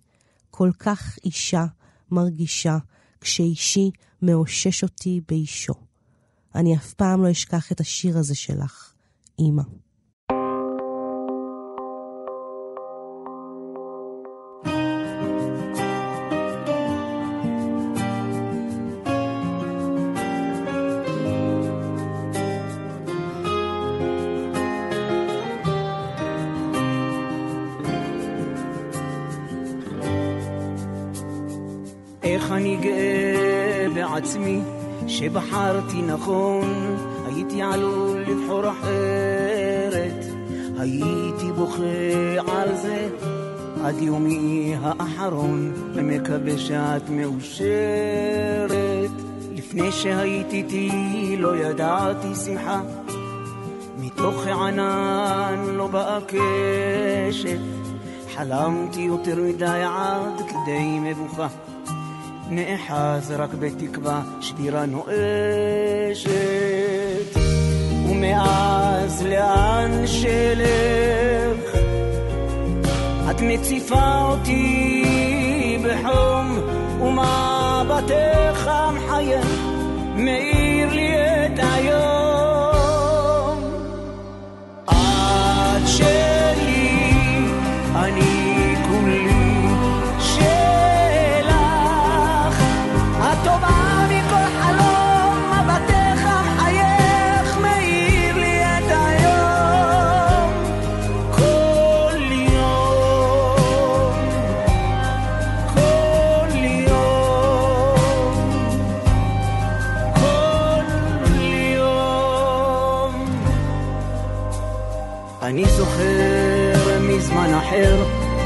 [0.51, 1.65] כל כך אישה
[2.11, 2.77] מרגישה
[3.21, 3.91] כשאישי
[4.21, 5.73] מאושש אותי באישו.
[6.55, 8.93] אני אף פעם לא אשכח את השיר הזה שלך,
[9.39, 9.63] אמא.
[35.07, 40.25] שבחרתי נכון, הייתי עלול לבחור אחרת,
[40.79, 41.81] הייתי בוכה
[42.47, 43.09] על זה
[43.83, 48.29] עד יומי האחרון, ומקווה שאת מאושרת.
[49.51, 52.81] לפני שהייתי איתי לא ידעתי שמחה,
[53.99, 57.59] מתוך הענן לא באה קשת,
[58.35, 61.47] חלמתי יותר מדי עד כדי מבוכה.
[62.51, 66.29] נאחז רק בתקווה שבירה נואשת.
[68.09, 71.75] ומאז לאן שלך?
[73.31, 76.59] את מציפה אותי בחום
[77.01, 79.47] ומבטך המחייך
[80.15, 81.99] מאיר לי את היום.
[84.85, 86.38] את שלי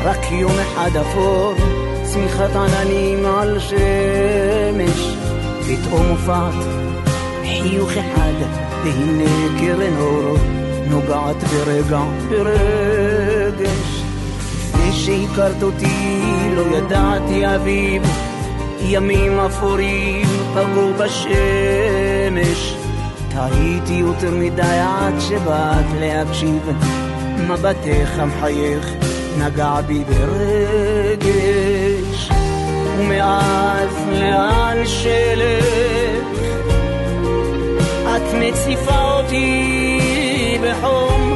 [0.03, 1.53] רק יום אחד אפור,
[2.03, 5.15] צמיחת עננים על שמש,
[5.67, 6.53] פתאום הופעת
[7.41, 8.33] חיוך אחד,
[8.83, 10.37] והנה קרן אור
[10.89, 14.03] נוגעת ברגע ברגש.
[14.59, 16.21] לפני שהכרת אותי
[16.55, 18.03] לא ידעתי אביב,
[18.79, 22.75] ימים אפורים פגעו בשמש.
[23.29, 26.69] טעיתי יותר מדי עד שבאת להקשיב,
[27.47, 31.29] מבטך המחייך נגע בי ברגש,
[32.97, 36.39] ומאז לאן שלך
[38.15, 41.32] את מציפה אותי בחום,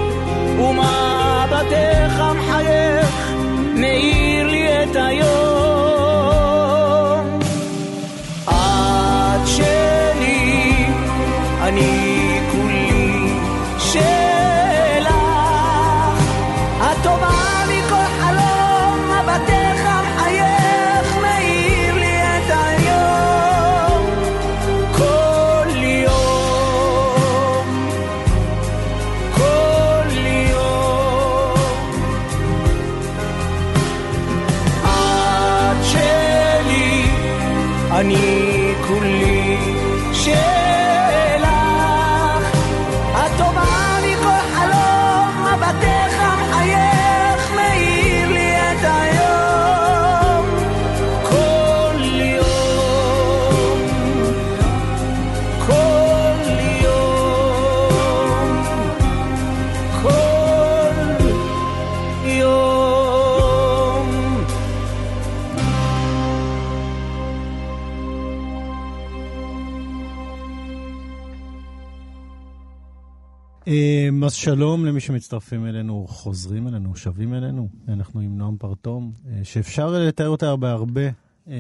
[74.38, 77.70] שלום למי שמצטרפים אלינו, חוזרים אלינו, שבים אלינו.
[77.88, 81.02] אנחנו עם נועם פרטום, אה, שאפשר לתאר אותה בהרבה,
[81.48, 81.54] אמ,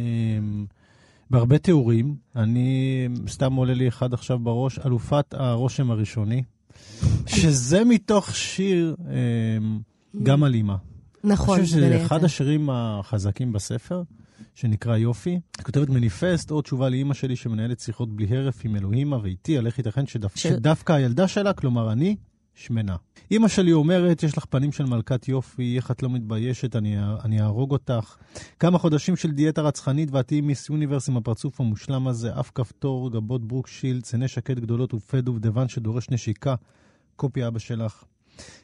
[1.29, 2.15] בהרבה תיאורים.
[2.35, 6.43] אני, סתם עולה לי אחד עכשיו בראש, אלופת הרושם הראשוני,
[7.25, 9.79] שזה מתוך שיר אמ,
[10.23, 10.75] גם על אימא.
[11.23, 12.23] נכון, אני חושב שזה בין אחד.
[12.23, 14.03] השירים החזקים בספר,
[14.55, 15.29] שנקרא יופי.
[15.29, 19.65] היא כותבת מניפסט, או תשובה לאימא שלי שמנהלת שיחות בלי הרף עם אלוהימה ואיתי, על
[19.65, 20.03] איך ייתכן
[20.35, 22.15] שדווקא הילדה שלה, כלומר אני,
[22.57, 22.95] שמנה.
[23.31, 27.41] אימא שלי אומרת, יש לך פנים של מלכת יופי, איך את לא מתביישת, אני, אני
[27.41, 28.15] אהרוג אותך.
[28.59, 33.11] כמה חודשים של דיאטה רצחנית ואת תהיי מיס יוניברס עם הפרצוף המושלם הזה, אף כפתור,
[33.11, 36.55] גבות ברוקשילד, צני שקד גדולות ופה דובדבן שדורש נשיקה.
[37.15, 38.03] קופי אבא שלך.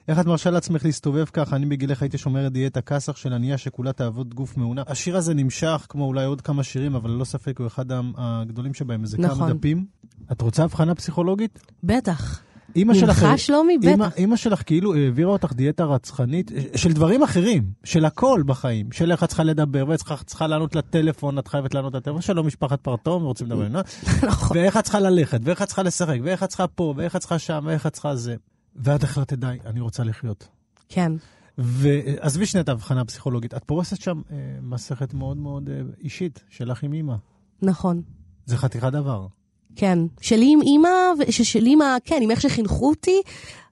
[0.08, 1.56] איך את מרשה לעצמך להסתובב ככה?
[1.56, 4.84] אני בגילך הייתי שומרת דיאטה כסח של ענייה שכולה תעבוד גוף מעונה.
[4.88, 7.86] השיר הזה נמשך, כמו אולי עוד כמה שירים, אבל ללא ספק הוא אחד
[8.18, 9.58] הגדולים שבהם, איזה כמה נכון.
[9.58, 9.86] דפים.
[10.32, 11.60] את רוצה הבחנה פסיכולוגית?
[11.84, 12.44] בטח.
[12.76, 13.24] אימא שלך...
[13.24, 13.78] ממך, שלומי?
[13.84, 14.18] אימא, בטח.
[14.18, 19.24] אימא שלך כאילו העבירה אותך דיאטה רצחנית של דברים אחרים, של הכל בחיים, של איך
[19.24, 23.24] את צריכה לדבר, ואיך את צריכה לענות לטלפון, את חייבת לענות לטלפון, שלא משפחת פרטום,
[23.24, 23.80] רוצים לדבר, נו?
[24.28, 24.58] נכון.
[24.58, 27.40] ואיך את צריכה ללכת, ואיך את צריכה לשחק, ואיך את צריכה פה, ואיך את צריכה
[27.40, 28.36] שם, ואיך את צריכה זה.
[28.76, 30.48] ואת החלטת, די, אני רוצה לחיות.
[30.90, 31.12] כן.
[31.58, 36.84] ועזבי שנייה את ההבחנה הפסיכולוגית, את פורסת שם אה, מסכת מאוד מאוד אה, אישית שלך
[36.84, 37.16] עם אימא.
[37.62, 38.02] נכון.
[38.46, 39.28] זה חתיכת דבר.
[39.76, 40.00] כן.
[40.22, 43.22] שלי עם אימא, ו- ש- של אימא, כן, עם איך שחינכו אותי,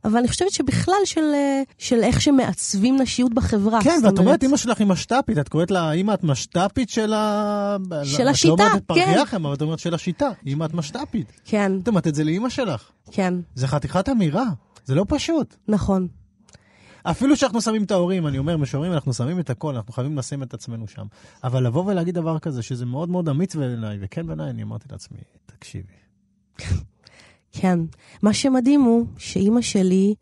[0.06, 3.80] אבל אני חושבת שבכלל של, אה, של איך שמעצבים נשיות בחברה.
[3.84, 7.78] כן, ואת אומרת, אימא שלך היא משת"פית, את קוראת לה, אימא את משת"פית של ה...
[8.04, 9.06] של את השיטה, לא אומרת את כן.
[9.06, 10.30] פרחיאכם, אבל את אומרת של השיטה.
[10.46, 11.32] אימא את משת"פית.
[11.46, 12.90] כן, את אומרת את זה לאימא שלך.
[13.12, 14.46] כן, זה חתיכת אמירה,
[14.86, 15.56] זה לא פשוט.
[15.68, 16.08] נכון.
[17.04, 20.44] אפילו שאנחנו שמים את ההורים, אני אומר, משוררים, אנחנו שמים את הכל, אנחנו חייבים לשים
[20.44, 21.06] את עצמנו שם.
[21.44, 25.18] אבל לבוא ולהגיד דבר כזה, שזה מאוד מאוד אמיץ בעיניי, וכן בעיניי, אני אמרתי לעצמי,
[25.46, 25.94] תקשיבי.
[27.52, 27.80] כן.
[28.22, 30.16] מה שמדהים הוא שאימא שלי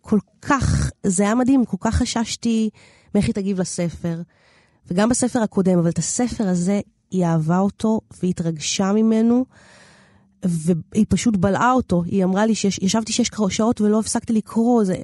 [0.00, 2.70] כל כך, זה היה מדהים, כל כך חששתי
[3.14, 4.22] מאיך היא תגיב לספר,
[4.86, 9.44] וגם בספר הקודם, אבל את הספר הזה, היא אהבה אותו והיא התרגשה ממנו,
[10.48, 12.02] והיא פשוט בלעה אותו.
[12.06, 14.84] היא אמרה לי שישבתי שש שעות ולא הפסקתי לקרוא.
[14.84, 14.96] זה,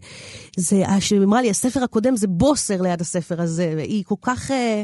[0.56, 0.76] זה,
[1.10, 4.50] היא אמרה לי, הספר הקודם זה בוסר ליד הספר הזה, והיא כל כך...
[4.50, 4.82] אה,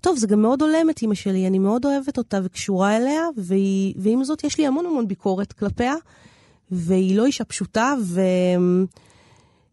[0.00, 3.94] טוב, זה גם מאוד הולם את אימא שלי, אני מאוד אוהבת אותה וקשורה אליה, והיא,
[3.96, 5.94] ועם זאת יש לי המון המון ביקורת כלפיה,
[6.70, 8.20] והיא לא אישה פשוטה, ו...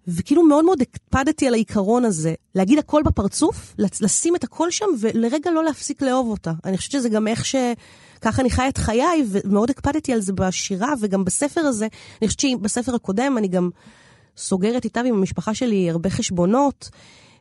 [0.08, 5.52] וכאילו מאוד מאוד הקפדתי על העיקרון הזה, להגיד הכל בפרצוף, לשים את הכל שם, ולרגע
[5.52, 6.52] לא להפסיק לאהוב אותה.
[6.66, 7.56] אני חושבת שזה גם איך ש...
[8.24, 11.88] ככה אני חיה את חיי, ומאוד הקפדתי על זה בשירה, וגם בספר הזה.
[12.22, 13.70] אני חושבת שבספר הקודם אני גם
[14.38, 16.90] סוגרת איתה ועם המשפחה שלי הרבה חשבונות.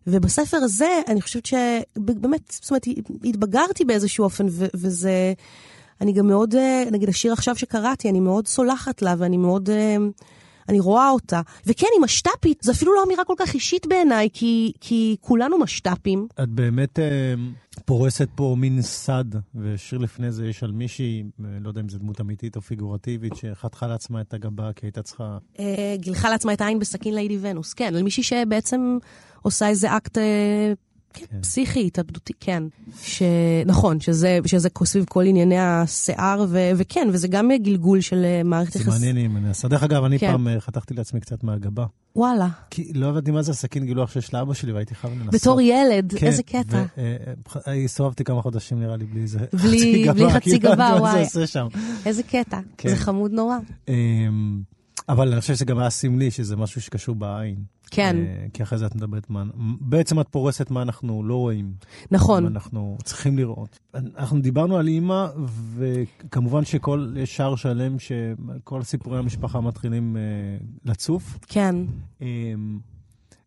[0.07, 2.87] ובספר הזה, אני חושבת שבאמת, זאת אומרת,
[3.24, 5.33] התבגרתי באיזשהו אופן, ו- וזה...
[6.01, 6.55] אני גם מאוד,
[6.91, 9.70] נגיד השיר עכשיו שקראתי, אני מאוד סולחת לה, ואני מאוד...
[10.69, 11.41] אני רואה אותה.
[11.67, 16.27] וכן, היא משת"פית, זו אפילו לא אמירה כל כך אישית בעיניי, כי, כי כולנו משת"פים.
[16.43, 17.35] את באמת אה,
[17.85, 21.99] פורסת פה מין סד, ושיר לפני זה יש על מישהי, אה, לא יודע אם זו
[21.99, 25.39] דמות אמיתית או פיגורטיבית, שחתכה לעצמה את הגבה כי הייתה צריכה...
[25.59, 28.99] אה, גילחה לעצמה את העין בסכין ליידי ונוס, כן, על מישהי שבעצם
[29.43, 30.19] עושה איזה אקט...
[30.19, 30.73] אה,
[31.13, 31.41] כן.
[31.41, 32.63] פסיכי, התאבדותי, כן.
[33.03, 33.23] ש...
[33.67, 36.71] נכון, שזה, שזה סביב כל ענייני השיער, ו...
[36.77, 38.93] וכן, וזה גם גלגול של מערכת יחסים.
[38.93, 39.69] זה מעניין אם אני אעשה.
[39.69, 40.31] דרך אגב, אני כן.
[40.31, 41.87] פעם חתכתי לעצמי קצת מהגבה.
[42.17, 42.49] וואלה.
[42.71, 45.35] כי לא הבנתי מה זה הסכין גילוח שיש לאבא שלי, והייתי חייב לנסות.
[45.35, 46.85] בתור ילד, כן, איזה קטע.
[47.85, 49.39] הסתובבתי כמה חודשים, נראה לי, בלי זה.
[49.39, 51.01] בלי חצי גבה, בלי חצי גבה, וואי.
[51.01, 51.67] מה זה עושה שם.
[52.07, 52.89] איזה קטע, כן.
[52.89, 53.57] זה חמוד נורא.
[55.09, 57.57] אבל אני חושב שזה גם היה סמלי, שזה משהו שקשור בעין.
[57.95, 58.16] כן.
[58.53, 59.45] כי אחרי זה את מדברת מה...
[59.80, 61.72] בעצם את פורסת מה אנחנו לא רואים.
[62.11, 62.43] נכון.
[62.43, 63.78] מה אנחנו צריכים לראות.
[63.95, 65.26] אנחנו דיברנו על אימא,
[65.76, 70.16] וכמובן שכל שער שלם, שכל סיפורי המשפחה מתחילים
[70.84, 71.38] לצוף.
[71.47, 71.76] כן.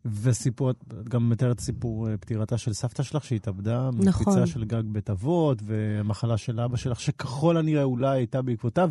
[0.05, 0.75] וסיפור, את
[1.09, 4.07] גם מתארת סיפור פטירתה של סבתא שלך שהתאבדה, נכון.
[4.07, 8.89] מקפיצה של גג בית אבות, ומחלה של אבא שלך, שככל הנראה אולי הייתה בעקבותיו,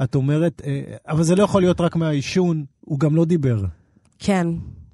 [0.00, 0.62] ואת אומרת,
[1.08, 3.64] אבל זה לא יכול להיות רק מהעישון, הוא גם לא דיבר.
[4.18, 4.46] כן.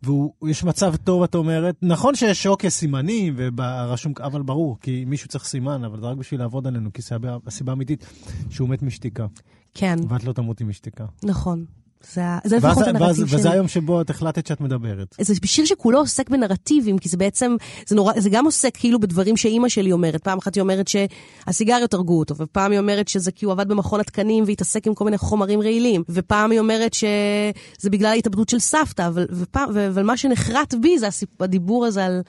[0.03, 5.44] ויש מצב טוב, את אומרת, נכון שיש שוק סימנים, ורשום, אבל ברור, כי מישהו צריך
[5.44, 8.07] סימן, אבל זה רק בשביל לעבוד עלינו, כי הסיבה, הסיבה האמיתית
[8.50, 9.26] שהוא מת משתיקה.
[9.74, 9.96] כן.
[10.09, 11.05] ואת לא תמותי משתיקה.
[11.24, 11.64] נכון.
[12.12, 13.38] זה, זה לפחות הנרטיב שלי.
[13.38, 15.16] וזה היום שבו את החלטת שאת מדברת.
[15.20, 19.36] זה שיר שכולו עוסק בנרטיבים, כי זה בעצם, זה, נורא, זה גם עוסק כאילו בדברים
[19.36, 20.22] שאימא שלי אומרת.
[20.24, 24.00] פעם אחת היא אומרת שהסיגריות הרגו אותו, ופעם היא אומרת שזה כי הוא עבד במכון
[24.00, 29.07] התקנים והתעסק עם כל מיני חומרים רעילים, ופעם היא אומרת שזה בגלל ההתאבדות של סבתא,
[29.07, 31.09] אבל, ופעם, אבל מה שנחרט בי זה
[31.40, 32.22] הדיבור הזה על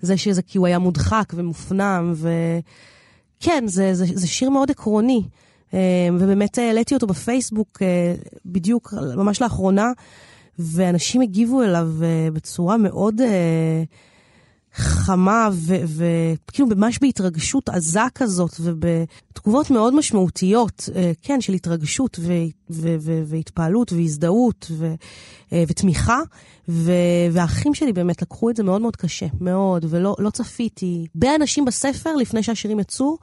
[0.00, 2.12] זה שזה כי הוא היה מודחק ומופנם,
[3.40, 5.22] וכן, זה, זה, זה שיר מאוד עקרוני.
[6.12, 7.82] ובאמת העליתי אותו בפייסבוק
[8.46, 9.92] בדיוק, ממש לאחרונה,
[10.58, 13.82] ואנשים הגיבו אליו אה, בצורה מאוד אה,
[14.74, 15.48] חמה,
[15.86, 22.18] וכאילו ממש בהתרגשות עזה כזאת, ובתגובות מאוד משמעותיות, אה, כן, של התרגשות
[23.28, 24.70] והתפעלות והזדהות
[25.52, 26.20] אה, ותמיכה.
[26.68, 31.06] והאחים שלי באמת לקחו את זה מאוד מאוד קשה, מאוד, ולא לא צפיתי.
[31.14, 33.16] הרבה אנשים בספר, לפני שהשירים יצאו,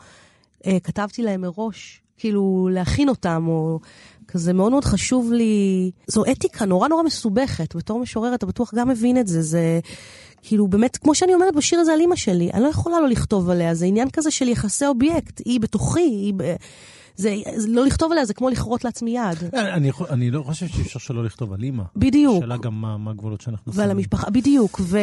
[0.65, 3.79] אה, כתבתי להם מראש, כאילו להכין אותם, או
[4.27, 5.91] כזה מאוד מאוד חשוב לי.
[6.07, 7.75] זו אתיקה נורא נורא מסובכת.
[7.75, 9.41] בתור משורר אתה בטוח גם מבין את זה.
[9.41, 9.79] זה
[10.41, 13.49] כאילו באמת, כמו שאני אומרת בשיר הזה על אימא שלי, אני לא יכולה לא לכתוב
[13.49, 16.33] עליה, זה עניין כזה של יחסי אובייקט, היא בתוכי, היא.
[17.15, 19.53] זה, זה לא לכתוב עליה, זה כמו לכרות לעצמי יד.
[19.53, 21.83] אני, אני, אני לא חושב שאי אפשר שלא לכתוב על אימא.
[21.95, 22.37] בדיוק.
[22.37, 23.97] השאלה גם מה, מה הגבולות שאנחנו ועל שמים.
[23.97, 24.79] המשפחה, בדיוק.
[24.83, 24.97] ו...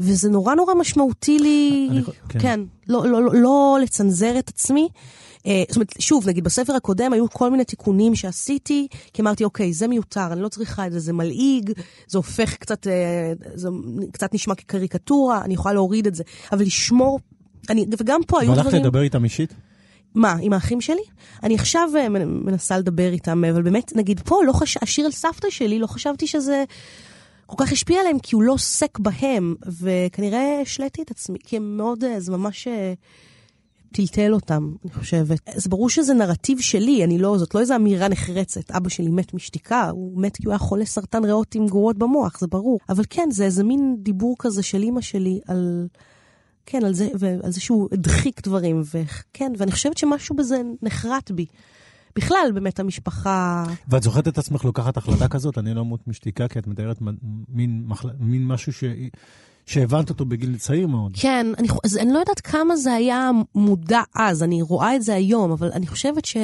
[0.00, 2.38] וזה נורא נורא משמעותי לי, אני כן.
[2.38, 4.88] כן, לא, לא, לא, לא לצנזר את עצמי.
[5.46, 9.72] אה, זאת אומרת, שוב, נגיד בספר הקודם היו כל מיני תיקונים שעשיתי, כי אמרתי, אוקיי,
[9.72, 11.72] זה מיותר, אני לא צריכה את זה, זה מלעיג,
[12.06, 13.68] זה הופך קצת, אה, זה
[14.12, 16.22] קצת נשמע כקריקטורה, אני יכולה להוריד את זה,
[16.52, 17.20] אבל לשמור,
[17.70, 18.82] אני, וגם פה היו והלכת דברים...
[18.82, 19.54] לדבר איתם אישית?
[20.14, 21.02] מה, עם האחים שלי?
[21.42, 24.76] אני עכשיו אה, מנ- מנסה לדבר איתם, אבל באמת, נגיד פה, לא חש...
[24.82, 26.64] השיר על סבתא שלי, לא חשבתי שזה
[27.46, 31.76] כל כך השפיע עליהם, כי הוא לא עוסק בהם, וכנראה השליתי את עצמי, כי הם
[31.76, 32.68] מאוד, זה ממש
[33.94, 35.40] טלטל אותם, אני חושבת.
[35.54, 38.70] זה ברור שזה נרטיב שלי, אני לא, זאת לא איזו אמירה נחרצת.
[38.70, 42.40] אבא שלי מת משתיקה, הוא מת כי הוא היה חולה סרטן ריאות עם גרורות במוח,
[42.40, 42.78] זה ברור.
[42.88, 45.86] אבל כן, זה איזה מין דיבור כזה של אימא שלי על...
[46.66, 51.46] כן, על זה, ועל זה שהוא הדחיק דברים, וכן, ואני חושבת שמשהו בזה נחרט בי.
[52.16, 53.64] בכלל, באמת, המשפחה...
[53.88, 55.58] ואת זוכרת את עצמך לוקחת החלטה כזאת?
[55.58, 56.98] אני לא אמות משתיקה, כי את מתארת
[57.48, 58.10] מין, מחל...
[58.18, 58.84] מין משהו ש...
[59.66, 61.12] שהבנת אותו בגיל צעיר מאוד.
[61.20, 65.14] כן, אני, אז אני לא יודעת כמה זה היה מודע אז, אני רואה את זה
[65.14, 66.36] היום, אבל אני חושבת ש,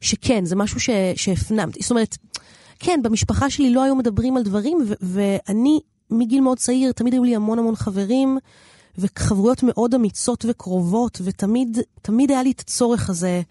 [0.00, 1.82] שכן, זה משהו ש, שהפנמתי.
[1.82, 2.16] זאת אומרת,
[2.78, 5.80] כן, במשפחה שלי לא היו מדברים על דברים, ו, ואני,
[6.10, 8.38] מגיל מאוד צעיר, תמיד היו לי המון המון חברים,
[8.98, 13.42] וחברויות מאוד אמיצות וקרובות, ותמיד תמיד היה לי את הצורך הזה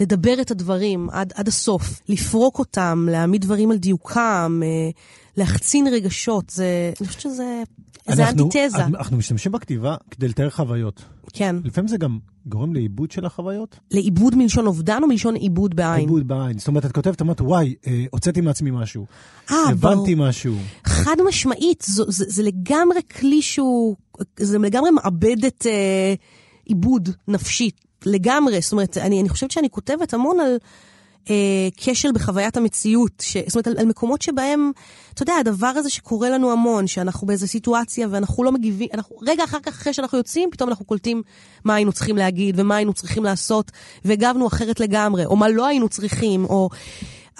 [0.00, 4.90] לדבר את הדברים עד, עד הסוף, לפרוק אותם, להעמיד דברים על דיוקם, אה,
[5.36, 6.50] להחצין רגשות.
[6.50, 7.62] זה, אני חושבת שזה
[8.08, 8.84] זה אנחנו- אנטיתזה.
[8.84, 11.04] אנחנו משתמשים בכתיבה כדי לתאר חוויות.
[11.32, 11.56] כן.
[11.64, 13.78] לפעמים זה גם גורם לעיבוד של החוויות.
[13.90, 16.00] לעיבוד מלשון אובדן או מלשון עיבוד בעין?
[16.00, 16.58] עיבוד בעין.
[16.58, 19.06] זאת אומרת, את כותבת, אמרת, וואי, אה, הוצאתי מעצמי משהו.
[19.50, 19.92] אה, ברור.
[19.94, 20.54] הבנתי משהו.
[20.86, 23.96] חד משמעית, זו, זה, זה לגמרי כלי שהוא,
[24.36, 26.14] זה לגמרי מעבד את אה,
[26.64, 27.70] עיבוד נפשי,
[28.06, 28.60] לגמרי.
[28.60, 30.56] זאת אומרת, אני, אני חושבת שאני כותבת המון על
[31.76, 34.72] כשל בחוויית המציאות, ש, זאת אומרת, על, על מקומות שבהם,
[35.14, 39.44] אתה יודע, הדבר הזה שקורה לנו המון, שאנחנו באיזו סיטואציה ואנחנו לא מגיבים, אנחנו, רגע
[39.44, 41.22] אחר כך, אחרי שאנחנו יוצאים, פתאום אנחנו קולטים
[41.64, 43.72] מה היינו צריכים להגיד ומה היינו צריכים לעשות,
[44.04, 46.68] והגבנו אחרת לגמרי, או מה לא היינו צריכים, או...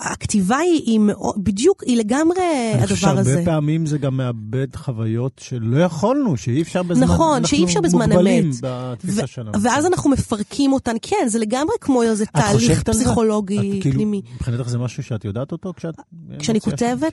[0.01, 2.39] הכתיבה היא, היא מאוד, בדיוק, היא לגמרי
[2.75, 3.31] אני חושב הדבר הזה.
[3.33, 7.05] שהרבה פעמים זה גם מאבד חוויות שלא יכולנו, שאי אפשר בזמן...
[7.05, 8.55] נכון, אנחנו שאי אפשר בזמן מוגבלים אמת.
[8.63, 9.63] בתפיסה ו- שלנו.
[9.63, 12.83] ואז אנחנו מפרקים אותן, כן, זה לגמרי כמו איזה תהליך?
[12.83, 14.23] פסיכולוגי את כאילו, פנימי.
[14.35, 15.95] מבחינתך זה משהו שאת יודעת אותו כשאת...
[16.39, 16.61] כשאני?
[16.61, 17.13] כותבת,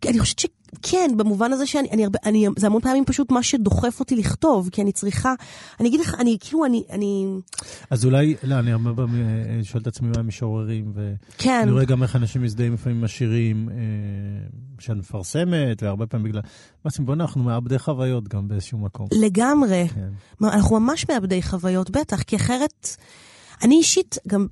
[0.00, 0.08] כן.
[0.08, 0.38] אני חושבת
[0.76, 4.82] שכן, במובן הזה שאני, אני אני, זה המון פעמים פשוט מה שדוחף אותי לכתוב, כי
[4.82, 5.34] אני צריכה,
[5.80, 7.26] אני אגיד לך, אני כאילו, אני, אני,
[7.90, 10.92] אז אולי, לא, אני הרבה פעמים אה, שואל את עצמי מה משוררים,
[11.38, 13.74] כן, ואני רואה גם איך אנשים מזדהים לפעמים עם השירים אה,
[14.78, 16.42] שאת מפרסמת, והרבה פעמים בגלל...
[16.84, 19.06] בעצם בוא'נה, אנחנו מאבדי חוויות גם באיזשהו מקום.
[19.12, 19.88] לגמרי.
[19.94, 20.08] כן.
[20.40, 22.96] מה, אנחנו ממש מאבדי חוויות, בטח, כי אחרת,
[23.62, 24.46] אני אישית גם,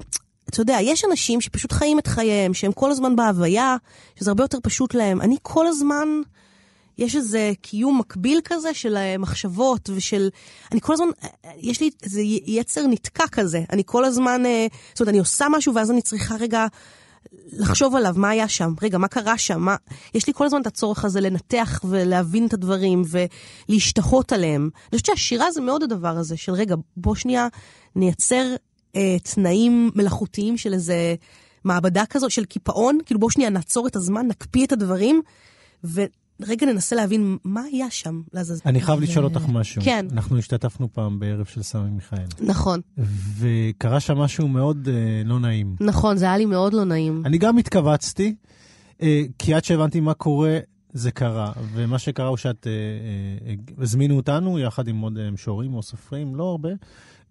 [0.51, 3.76] אתה יודע, יש אנשים שפשוט חיים את חייהם, שהם כל הזמן בהוויה,
[4.16, 5.20] שזה הרבה יותר פשוט להם.
[5.20, 6.09] אני כל הזמן,
[6.99, 10.28] יש איזה קיום מקביל כזה של אה, מחשבות ושל...
[10.72, 13.62] אני כל הזמן, אה, יש לי איזה יצר נתקע כזה.
[13.70, 16.66] אני כל הזמן, אה, זאת אומרת, אני עושה משהו ואז אני צריכה רגע...
[17.53, 19.76] לחשוב עליו, מה היה שם, רגע, מה קרה שם, מה...
[20.14, 23.03] יש לי כל הזמן את הצורך הזה לנתח ולהבין את הדברים
[23.68, 24.70] ולהשתהות עליהם.
[24.92, 27.49] אני חושבת שהשירה זה מאוד הדבר הזה, של רגע, בוא שנייה
[27.96, 28.55] נייצר
[28.97, 31.14] אה, תנאים מלאכותיים של איזה
[31.64, 35.22] מעבדה כזו, של קיפאון, כאילו בוא שנייה נעצור את הזמן, נקפיא את הדברים,
[35.84, 38.61] ורגע ננסה להבין מה היה שם, לעזאזל.
[38.66, 39.82] אני חייב ו- לשאול אותך משהו.
[39.82, 40.07] כן.
[40.12, 42.80] אנחנו השתתפנו פעם בערב של סמי מיכאל, נכון,
[43.39, 45.76] וקרה שם משהו מאוד אה, לא נעים.
[45.80, 47.22] נכון, זה היה לי מאוד לא נעים.
[47.24, 48.34] אני גם התכווצתי,
[49.03, 50.59] אה, כי עד שהבנתי מה קורה,
[50.93, 51.53] זה קרה.
[51.72, 52.72] ומה שקרה הוא שאת, אה,
[53.49, 56.68] אה, הזמינו אותנו יחד עם עוד אה, משוררים או סופרים, לא הרבה,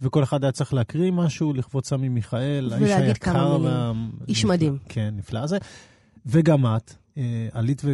[0.01, 3.59] וכל אחד היה צריך להקריא משהו לכבוד סמי מיכאל, האיש היקר.
[3.63, 3.91] וה-
[4.27, 4.45] איש.
[4.45, 4.77] מדהים.
[4.89, 5.57] כן, נפלא הזה.
[6.25, 7.93] וגם את, אה, עלית ו...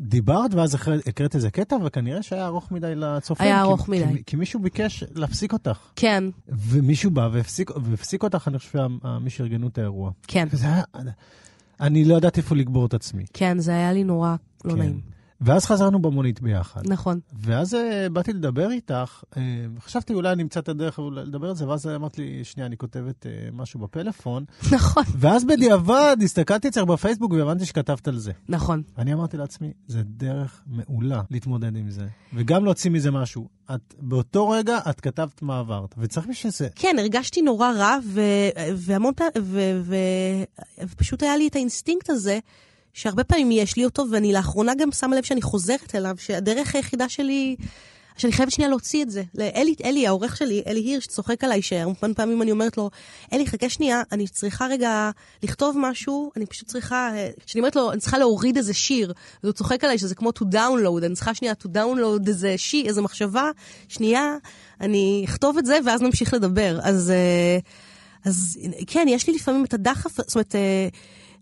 [0.00, 3.46] ודיברת, ואז אחרי- הקראת איזה קטע, וכנראה שהיה ארוך מדי לצופים.
[3.46, 4.22] היה כי- ארוך כי- מדי.
[4.26, 5.78] כי מישהו ביקש להפסיק אותך.
[5.96, 10.10] כן, ומישהו בא והפסיק, והפסיק אותך, אני חושב, שה- מי שארגנו את האירוע.
[10.28, 10.48] כן.
[10.50, 10.82] וזה היה...
[11.80, 13.24] אני לא ידעתי איפה לגבור את עצמי.
[13.32, 14.78] כן, זה היה לי נורא לא כן.
[14.78, 15.00] נעים.
[15.40, 16.80] ואז חזרנו במונית ביחד.
[16.84, 17.20] נכון.
[17.40, 19.42] ואז אה, באתי לדבר איתך, אה,
[19.80, 23.48] חשבתי אולי נמצא את הדרך לדבר על זה, ואז אמרת לי, שנייה, אני כותבת אה,
[23.52, 24.44] משהו בפלאפון.
[24.76, 25.04] נכון.
[25.16, 28.32] ואז בדיעבד הסתכלתי אצלך בפייסבוק והבנתי שכתבת על זה.
[28.48, 28.82] נכון.
[28.98, 33.48] אני אמרתי לעצמי, זה דרך מעולה להתמודד עם זה, וגם להוציא מזה משהו.
[33.74, 36.68] את, באותו רגע את כתבת מה עברת, וצריך בשביל זה.
[36.74, 38.20] כן, הרגשתי נורא רע, ו-
[38.76, 39.32] והמון פעמים,
[40.84, 42.38] ופשוט היה לי את האינסטינקט הזה,
[42.96, 47.08] שהרבה פעמים יש לי אותו, ואני לאחרונה גם שמה לב שאני חוזרת אליו, שהדרך היחידה
[47.08, 47.56] שלי,
[48.16, 49.22] שאני חייבת שנייה להוציא את זה.
[49.34, 52.90] לאלי, אלי, העורך שלי, אלי הירש, צוחק עליי, שהרבה פעמים אני אומרת לו,
[53.32, 55.10] אלי, חכה שנייה, אני צריכה רגע
[55.42, 59.48] לכתוב משהו, אני פשוט צריכה, אה, כשאני אומרת לו, אני צריכה להוריד איזה שיר, אז
[59.48, 63.02] הוא צוחק עליי שזה כמו to download, אני צריכה שנייה to download איזה שיר, איזה
[63.02, 63.50] מחשבה,
[63.88, 64.36] שנייה,
[64.80, 66.78] אני אכתוב את זה, ואז נמשיך לדבר.
[66.82, 67.58] אז, אה,
[68.24, 70.88] אז כן, יש לי לפעמים את הדחף, זאת אומרת, אה,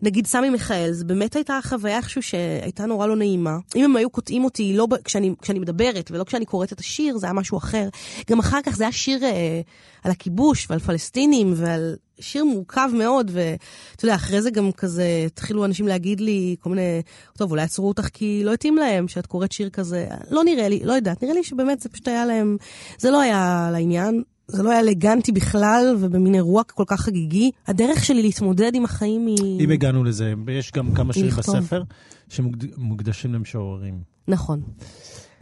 [0.02, 3.56] נגיד סמי מיכאל, זו באמת הייתה חוויה איכשהו שהייתה נורא לא נעימה.
[3.76, 7.26] אם הם היו קוטעים אותי לא כשאני, כשאני מדברת ולא כשאני קוראת את השיר, זה
[7.26, 7.88] היה משהו אחר.
[8.30, 9.60] גם אחר כך זה היה שיר אה,
[10.04, 15.64] על הכיבוש ועל פלסטינים ועל שיר מורכב מאוד, ואתה יודע, אחרי זה גם כזה התחילו
[15.64, 17.02] אנשים להגיד לי כל מיני,
[17.38, 20.06] טוב, אולי עצרו אותך כי לא התאים להם שאת קוראת שיר כזה.
[20.30, 22.56] לא נראה לי, לא יודעת, נראה לי שבאמת זה פשוט היה להם,
[22.98, 24.22] זה לא היה לעניין.
[24.48, 27.50] זה לא היה אלגנטי בכלל, ובמין אירוע כל כך חגיגי.
[27.66, 29.60] הדרך שלי להתמודד עם החיים היא...
[29.60, 31.30] אם הגענו לזה, יש גם כמה שירים.
[31.30, 31.82] בספר
[32.28, 34.02] שמוקדשים למשוררים.
[34.28, 34.62] נכון.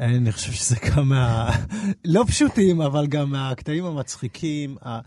[0.01, 1.51] אני חושב שזה גם מה...
[2.05, 5.01] לא פשוטים, אבל גם מהקטעים המצחיקים, ה...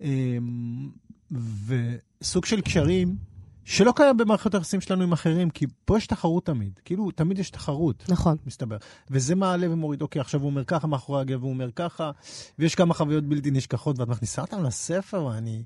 [0.00, 0.88] אמ,
[2.20, 3.16] וסוג של קשרים
[3.64, 6.80] שלא קיים במערכות היחסים שלנו עם אחרים, כי פה יש תחרות תמיד.
[6.84, 8.04] כאילו, תמיד יש תחרות.
[8.08, 8.36] נכון.
[8.46, 8.76] מסתבר.
[9.10, 12.10] וזה מעלה ומוריד, אוקיי, עכשיו הוא אומר ככה מאחורי הגב, הוא אומר ככה,
[12.58, 15.62] ויש כמה חוויות בלתי נשכחות, ואת מכניסה אותם לספר, ואני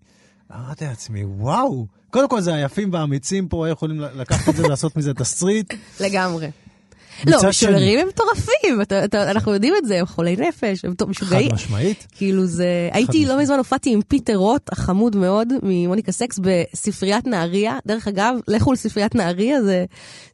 [0.54, 5.14] אמרתי לעצמי, וואו, קודם כל זה היפים והאמיצים פה יכולים לקחת את זה ולעשות מזה
[5.14, 5.74] תסריט.
[6.00, 6.50] לגמרי.
[7.26, 8.80] לא, משוררים הם מטורפים,
[9.14, 11.52] אנחנו יודעים את זה, הם חולי נפש, הם טוב, חד משוגעים.
[11.54, 12.06] משמעית.
[12.12, 13.38] כאילו זה, הייתי לא.
[13.38, 17.78] מזמן הופעתי עם פיטר רוט, החמוד מאוד, ממוניקה סקס, בספריית נהריה.
[17.86, 19.84] דרך אגב, לכו לספריית נהריה, זה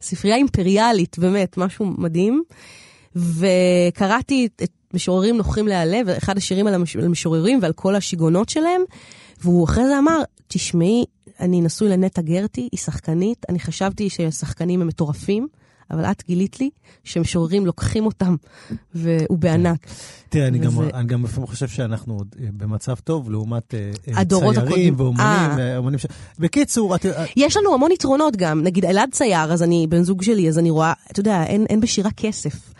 [0.01, 2.43] ספרייה אימפריאלית, באמת, משהו מדהים.
[3.15, 8.81] וקראתי את, משוררים נוחים להיעלב, אחד השירים על, המש, על משוררים ועל כל השיגעונות שלהם,
[9.41, 11.05] והוא אחרי זה אמר, תשמעי,
[11.39, 15.47] אני נשוי לנטע גרטי, היא שחקנית, אני חשבתי ששחקנים הם מטורפים.
[15.91, 16.69] אבל את גילית לי
[17.03, 18.35] שמשוררים לוקחים אותם,
[18.95, 19.87] והוא בענק.
[20.29, 23.79] תראה, אני גם, וזה- אני גם לפעמים חושב שאנחנו עוד אה, במצב טוב לעומת אה,
[24.17, 24.93] אה, ציירים הקודמים.
[24.97, 25.27] ואומנים.
[25.77, 26.05] אומנים ש...
[26.39, 27.05] בקיצור, את...
[27.35, 30.69] יש לנו המון יתרונות גם, נגיד אלעד צייר, אז אני בן זוג שלי, אז אני
[30.69, 32.73] רואה, אתה יודע, אין, אין בשירה כסף.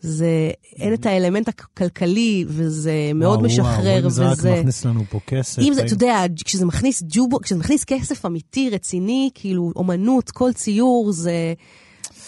[0.00, 4.52] זה, אין את האלמנט הכלכלי, וזה מאוד וואו, משחרר, וואו, אם זה רק וזה...
[4.52, 5.62] מכניס לנו פה כסף.
[5.62, 10.52] אם זה, אתה יודע, כשזה מכניס ג'ובו, כשזה מכניס כסף אמיתי, רציני, כאילו, אומנות, כל
[10.52, 11.54] ציור, זה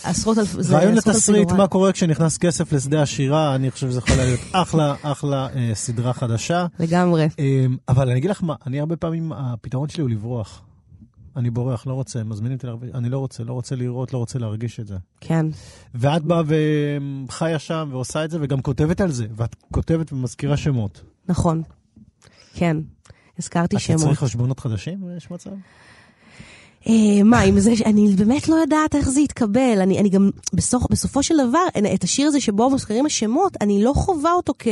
[0.04, 0.62] עשרות אלפי...
[0.62, 1.56] זה רעיון לתסריט, דולרים.
[1.56, 6.12] מה קורה כשנכנס כסף לשדה השירה, אני חושב שזה יכול להיות אחלה, אחלה אה, סדרה
[6.12, 6.66] חדשה.
[6.78, 7.28] לגמרי.
[7.38, 10.62] אה, אבל אני אגיד לך מה, אני הרבה פעמים, הפתרון שלי הוא לברוח.
[11.36, 14.38] אני בורח, לא רוצה, מזמינים אותי להרגיש, אני לא רוצה, לא רוצה לראות, לא רוצה
[14.38, 14.96] להרגיש את זה.
[15.20, 15.46] כן.
[15.94, 16.42] ואת באה
[17.28, 21.02] וחיה שם ועושה את זה, וגם כותבת על זה, ואת כותבת ומזכירה שמות.
[21.28, 21.62] נכון.
[22.54, 22.76] כן.
[23.38, 24.00] הזכרתי את שמות.
[24.00, 25.04] צריך חשבונות חדשים?
[25.16, 25.50] יש מצב?
[26.88, 29.78] אה, מה, עם זה, אני באמת לא יודעת איך זה יתקבל.
[29.80, 33.92] אני, אני גם, בסוף, בסופו של דבר, את השיר הזה שבו מוזכרים השמות, אני לא
[33.92, 34.68] חווה אותו כ...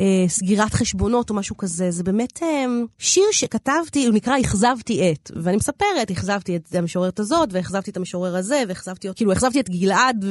[0.00, 2.64] אה, סגירת חשבונות או משהו כזה, זה באמת אה,
[2.98, 8.36] שיר שכתבתי, הוא נקרא אכזבתי את, ואני מספרת, אכזבתי את המשוררת הזאת, ואכזבתי את המשורר
[8.36, 10.24] הזה, ואכזבתי, כאילו, אכזבתי את גלעד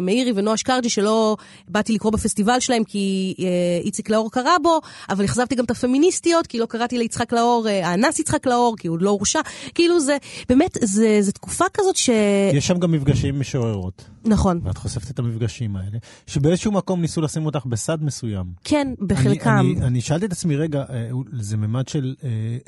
[0.00, 1.36] ומאירי ונועה שקרג'י, שלא
[1.68, 3.46] באתי לקרוא בפסטיבל שלהם כי אה,
[3.84, 7.88] איציק לאור קרא בו, אבל אכזבתי גם את הפמיניסטיות, כי לא קראתי ליצחק לאור, אה,
[7.88, 9.40] האנס יצחק לאור, כי הוא לא הורשע,
[9.74, 10.16] כאילו זה,
[10.48, 12.10] באמת, זה, זה תקופה כזאת ש...
[12.52, 17.46] יש שם גם מפגשים משוררות, נכון, ואת חושפת את המפגשים האלה, שבאיזשהו מקום ניסו לשים
[17.46, 18.46] אותך בסד מסוים.
[18.64, 19.50] כן, בחלקם.
[19.50, 22.14] אני, אני, אני שאלתי את עצמי, רגע, אה, זה ממד של,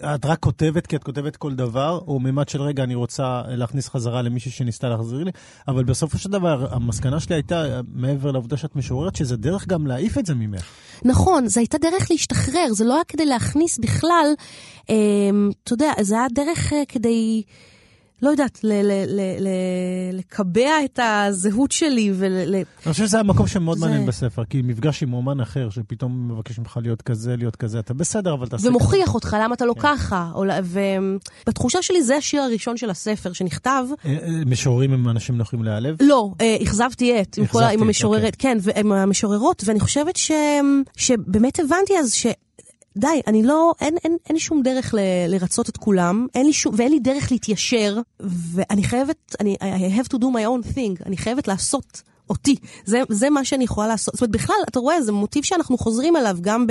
[0.03, 3.43] אה, את רק כותבת כי את כותבת כל דבר, או ממד של, רגע, אני רוצה
[3.49, 5.31] להכניס חזרה למישהי שניסתה להחזיר לי,
[5.69, 10.19] אבל בסופו של דבר, המסקנה שלי הייתה, מעבר לעובדה שאת משוררת, שזה דרך גם להעיף
[10.19, 10.65] את זה ממך.
[11.05, 14.27] נכון, זו הייתה דרך להשתחרר, זה לא היה כדי להכניס בכלל,
[14.91, 14.95] אה,
[15.65, 17.43] אתה יודע, זה היה דרך כדי,
[18.23, 22.33] לא יודעת, ל- ל- ל- ל- לקבע את הזהות שלי ול...
[22.33, 26.33] ל- אני חושב שזה המקום שמאוד זה- מעניין בספר, כי מפגש עם אומן אחר, שפתאום
[26.33, 28.69] מבקש ממך להיות כזה, להיות כזה, אתה בסדר, אבל תעשה...
[28.69, 29.81] ומוכיח אותך למה אתה לא כן.
[29.81, 30.31] ככה.
[31.47, 33.85] ובתחושה שלי זה השיר הראשון של הספר שנכתב.
[34.05, 35.97] אה, אה, משוררים הם אנשים נוחים להיעלב?
[36.01, 38.31] לא, אה, אכזבתי את, עם, כל, עם המשוררת, אוקיי.
[38.39, 40.31] כן, ועם המשוררות, ואני חושבת ש,
[40.97, 42.27] שבאמת הבנתי אז ש...
[42.97, 46.75] די, אני לא, אין, אין, אין שום דרך ל, לרצות את כולם, אין לי שום,
[46.79, 51.17] ואין לי דרך להתיישר, ואני חייבת, אני, I have to do my own thing, אני
[51.17, 52.57] חייבת לעשות אותי.
[52.85, 54.15] זה, זה מה שאני יכולה לעשות.
[54.15, 56.67] זאת אומרת, בכלל, אתה רואה, זה מוטיב שאנחנו חוזרים עליו גם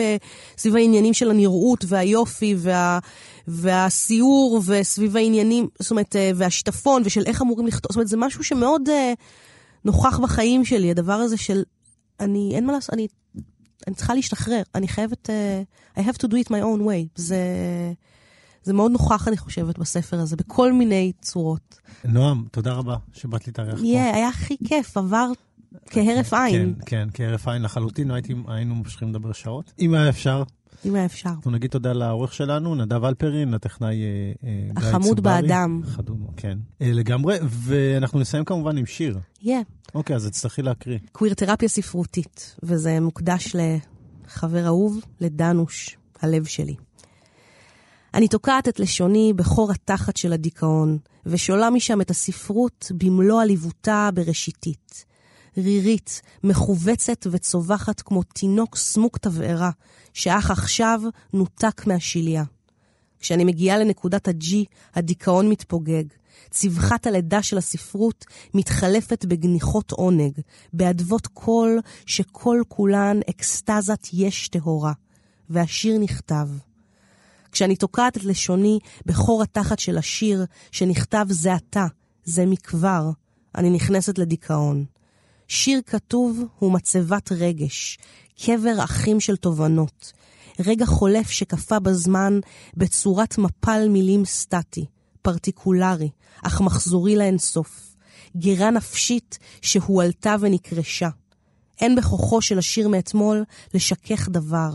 [0.57, 2.99] סביב העניינים של הנראות והיופי וה,
[3.47, 8.43] והסיור וסביב העניינים, זאת אומרת, אה, והשיטפון ושל איך אמורים לכתוב, זאת אומרת, זה משהו
[8.43, 9.13] שמאוד אה,
[9.86, 11.63] נוכח בחיים שלי, הדבר הזה של,
[12.19, 13.07] אני, אין מה לעשות, אני,
[13.88, 15.63] אני צריכה להשתחרר, אני חייבת, אה,
[15.97, 17.07] I have to do it my own way.
[17.15, 17.38] זה...
[18.63, 21.80] זה מאוד נוכח, אני חושבת, בספר הזה, בכל מיני צורות.
[22.05, 23.86] נועם, תודה רבה שבאת להתארח פה.
[23.86, 25.28] יהיה, היה הכי כיף, עבר
[25.89, 26.76] כהרף עין.
[26.80, 29.73] כן, כן, כהרף עין לחלוטין, הייתי, היינו ממשיכים לדבר שעות.
[29.80, 30.43] אם היה אפשר,
[30.86, 31.30] אם היה אפשר.
[31.30, 35.41] אנחנו נגיד תודה לעורך שלנו, נדב אלפרין, לטכנאי אה, אה, גיא החמוד צוברי.
[35.41, 35.82] באדם.
[35.86, 36.57] חדום, כן.
[36.82, 39.19] אה, לגמרי, ואנחנו נסיים כמובן עם שיר.
[39.41, 39.61] יהיה.
[39.95, 40.99] אוקיי, אז תצטרכי להקריא.
[41.11, 46.76] קוויר תרפיה ספרותית, וזה מוקדש לחבר אהוב, לדנוש, הלב שלי.
[48.13, 55.05] אני תוקעת את לשוני בחור התחת של הדיכאון, ושולה משם את הספרות במלוא עליבותה בראשיתית.
[55.58, 59.72] רירית, מכווצת וצווחת כמו תינוק סמוק תבערה,
[60.14, 61.01] שאך עכשיו
[61.34, 62.43] נותק מהשליה.
[63.20, 64.56] כשאני מגיעה לנקודת ה-G,
[64.95, 66.03] הדיכאון מתפוגג.
[66.51, 70.32] צווחת הלידה של הספרות מתחלפת בגניחות עונג,
[70.74, 74.93] באדוות קול שכל כולן אקסטזת יש טהורה.
[75.49, 76.49] והשיר נכתב.
[77.51, 81.86] כשאני תוקעת את לשוני בחור התחת של השיר שנכתב זה עתה,
[82.24, 83.10] זה מכבר,
[83.56, 84.86] אני נכנסת לדיכאון.
[85.47, 87.97] שיר כתוב הוא מצבת רגש,
[88.45, 90.13] קבר אחים של תובנות.
[90.65, 92.39] רגע חולף שקפא בזמן
[92.77, 94.85] בצורת מפל מילים סטטי,
[95.21, 96.09] פרטיקולרי,
[96.43, 97.95] אך מחזורי לאינסוף.
[98.37, 101.09] גירה נפשית שהועלתה ונקרשה.
[101.81, 103.43] אין בכוחו של השיר מאתמול
[103.73, 104.69] לשכך דבר.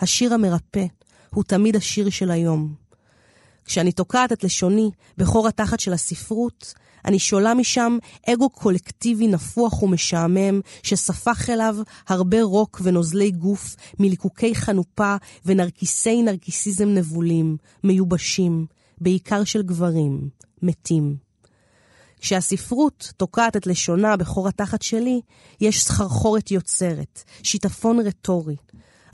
[0.00, 0.86] השיר המרפא
[1.30, 2.74] הוא תמיד השיר של היום.
[3.64, 6.74] כשאני תוקעת את לשוני בחור התחת של הספרות,
[7.04, 7.98] אני שולה משם
[8.28, 11.76] אגו קולקטיבי נפוח ומשעמם, שספח אליו
[12.08, 18.66] הרבה רוק ונוזלי גוף מליקוקי חנופה ונרקיסי נרקיסיזם נבולים, מיובשים,
[19.00, 20.28] בעיקר של גברים,
[20.62, 21.16] מתים.
[22.20, 25.20] כשהספרות תוקעת את לשונה בחור התחת שלי,
[25.60, 28.56] יש סחרחורת יוצרת, שיטפון רטורי.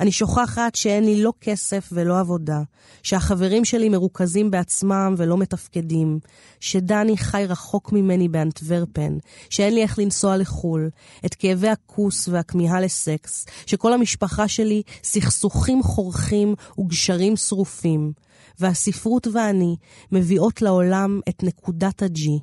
[0.01, 2.61] אני שוכחת שאין לי לא כסף ולא עבודה,
[3.03, 6.19] שהחברים שלי מרוכזים בעצמם ולא מתפקדים,
[6.61, 9.19] שדני חי רחוק ממני באנטוורפן,
[9.51, 10.91] שאין לי איך לנסוע לחו"ל,
[11.27, 18.13] את כאבי הכוס והכמיהה לסקס, שכל המשפחה שלי סכסוכים חורכים וגשרים שרופים,
[18.59, 19.77] והספרות ואני
[20.13, 22.39] מביאות לעולם את נקודת הג'י,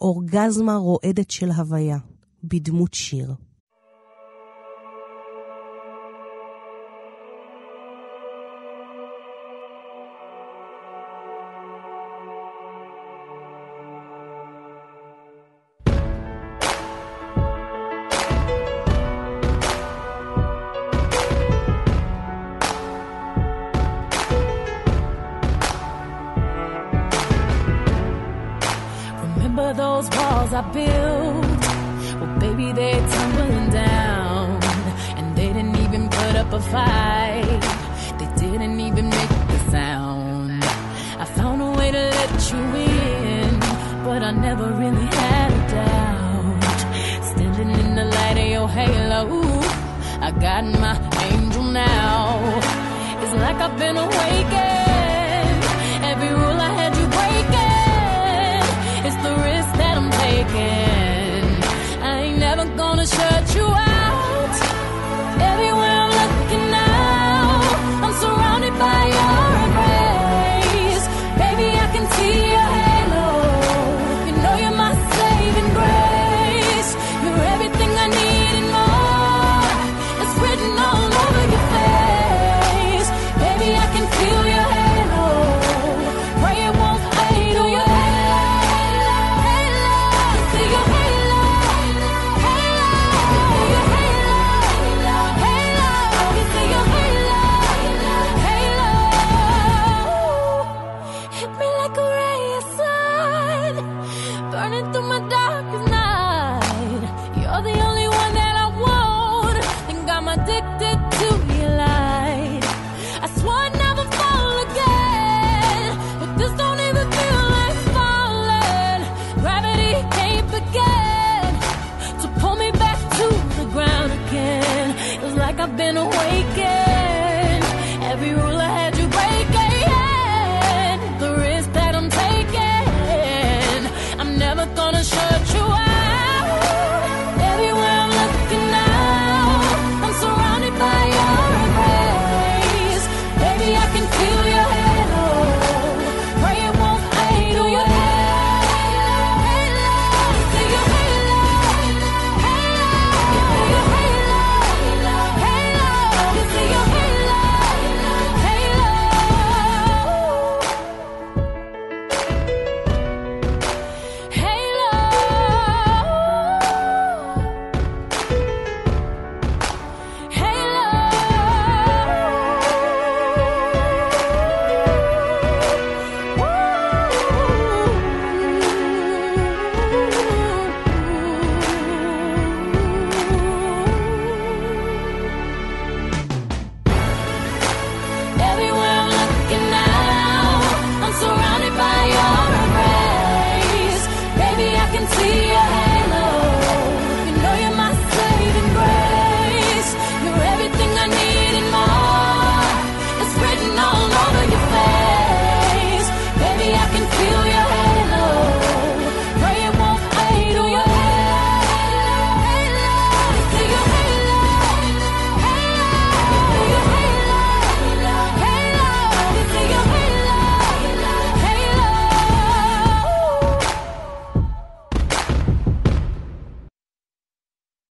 [0.00, 1.98] אורגזמה רועדת של הוויה,
[2.44, 3.47] בדמות שיר.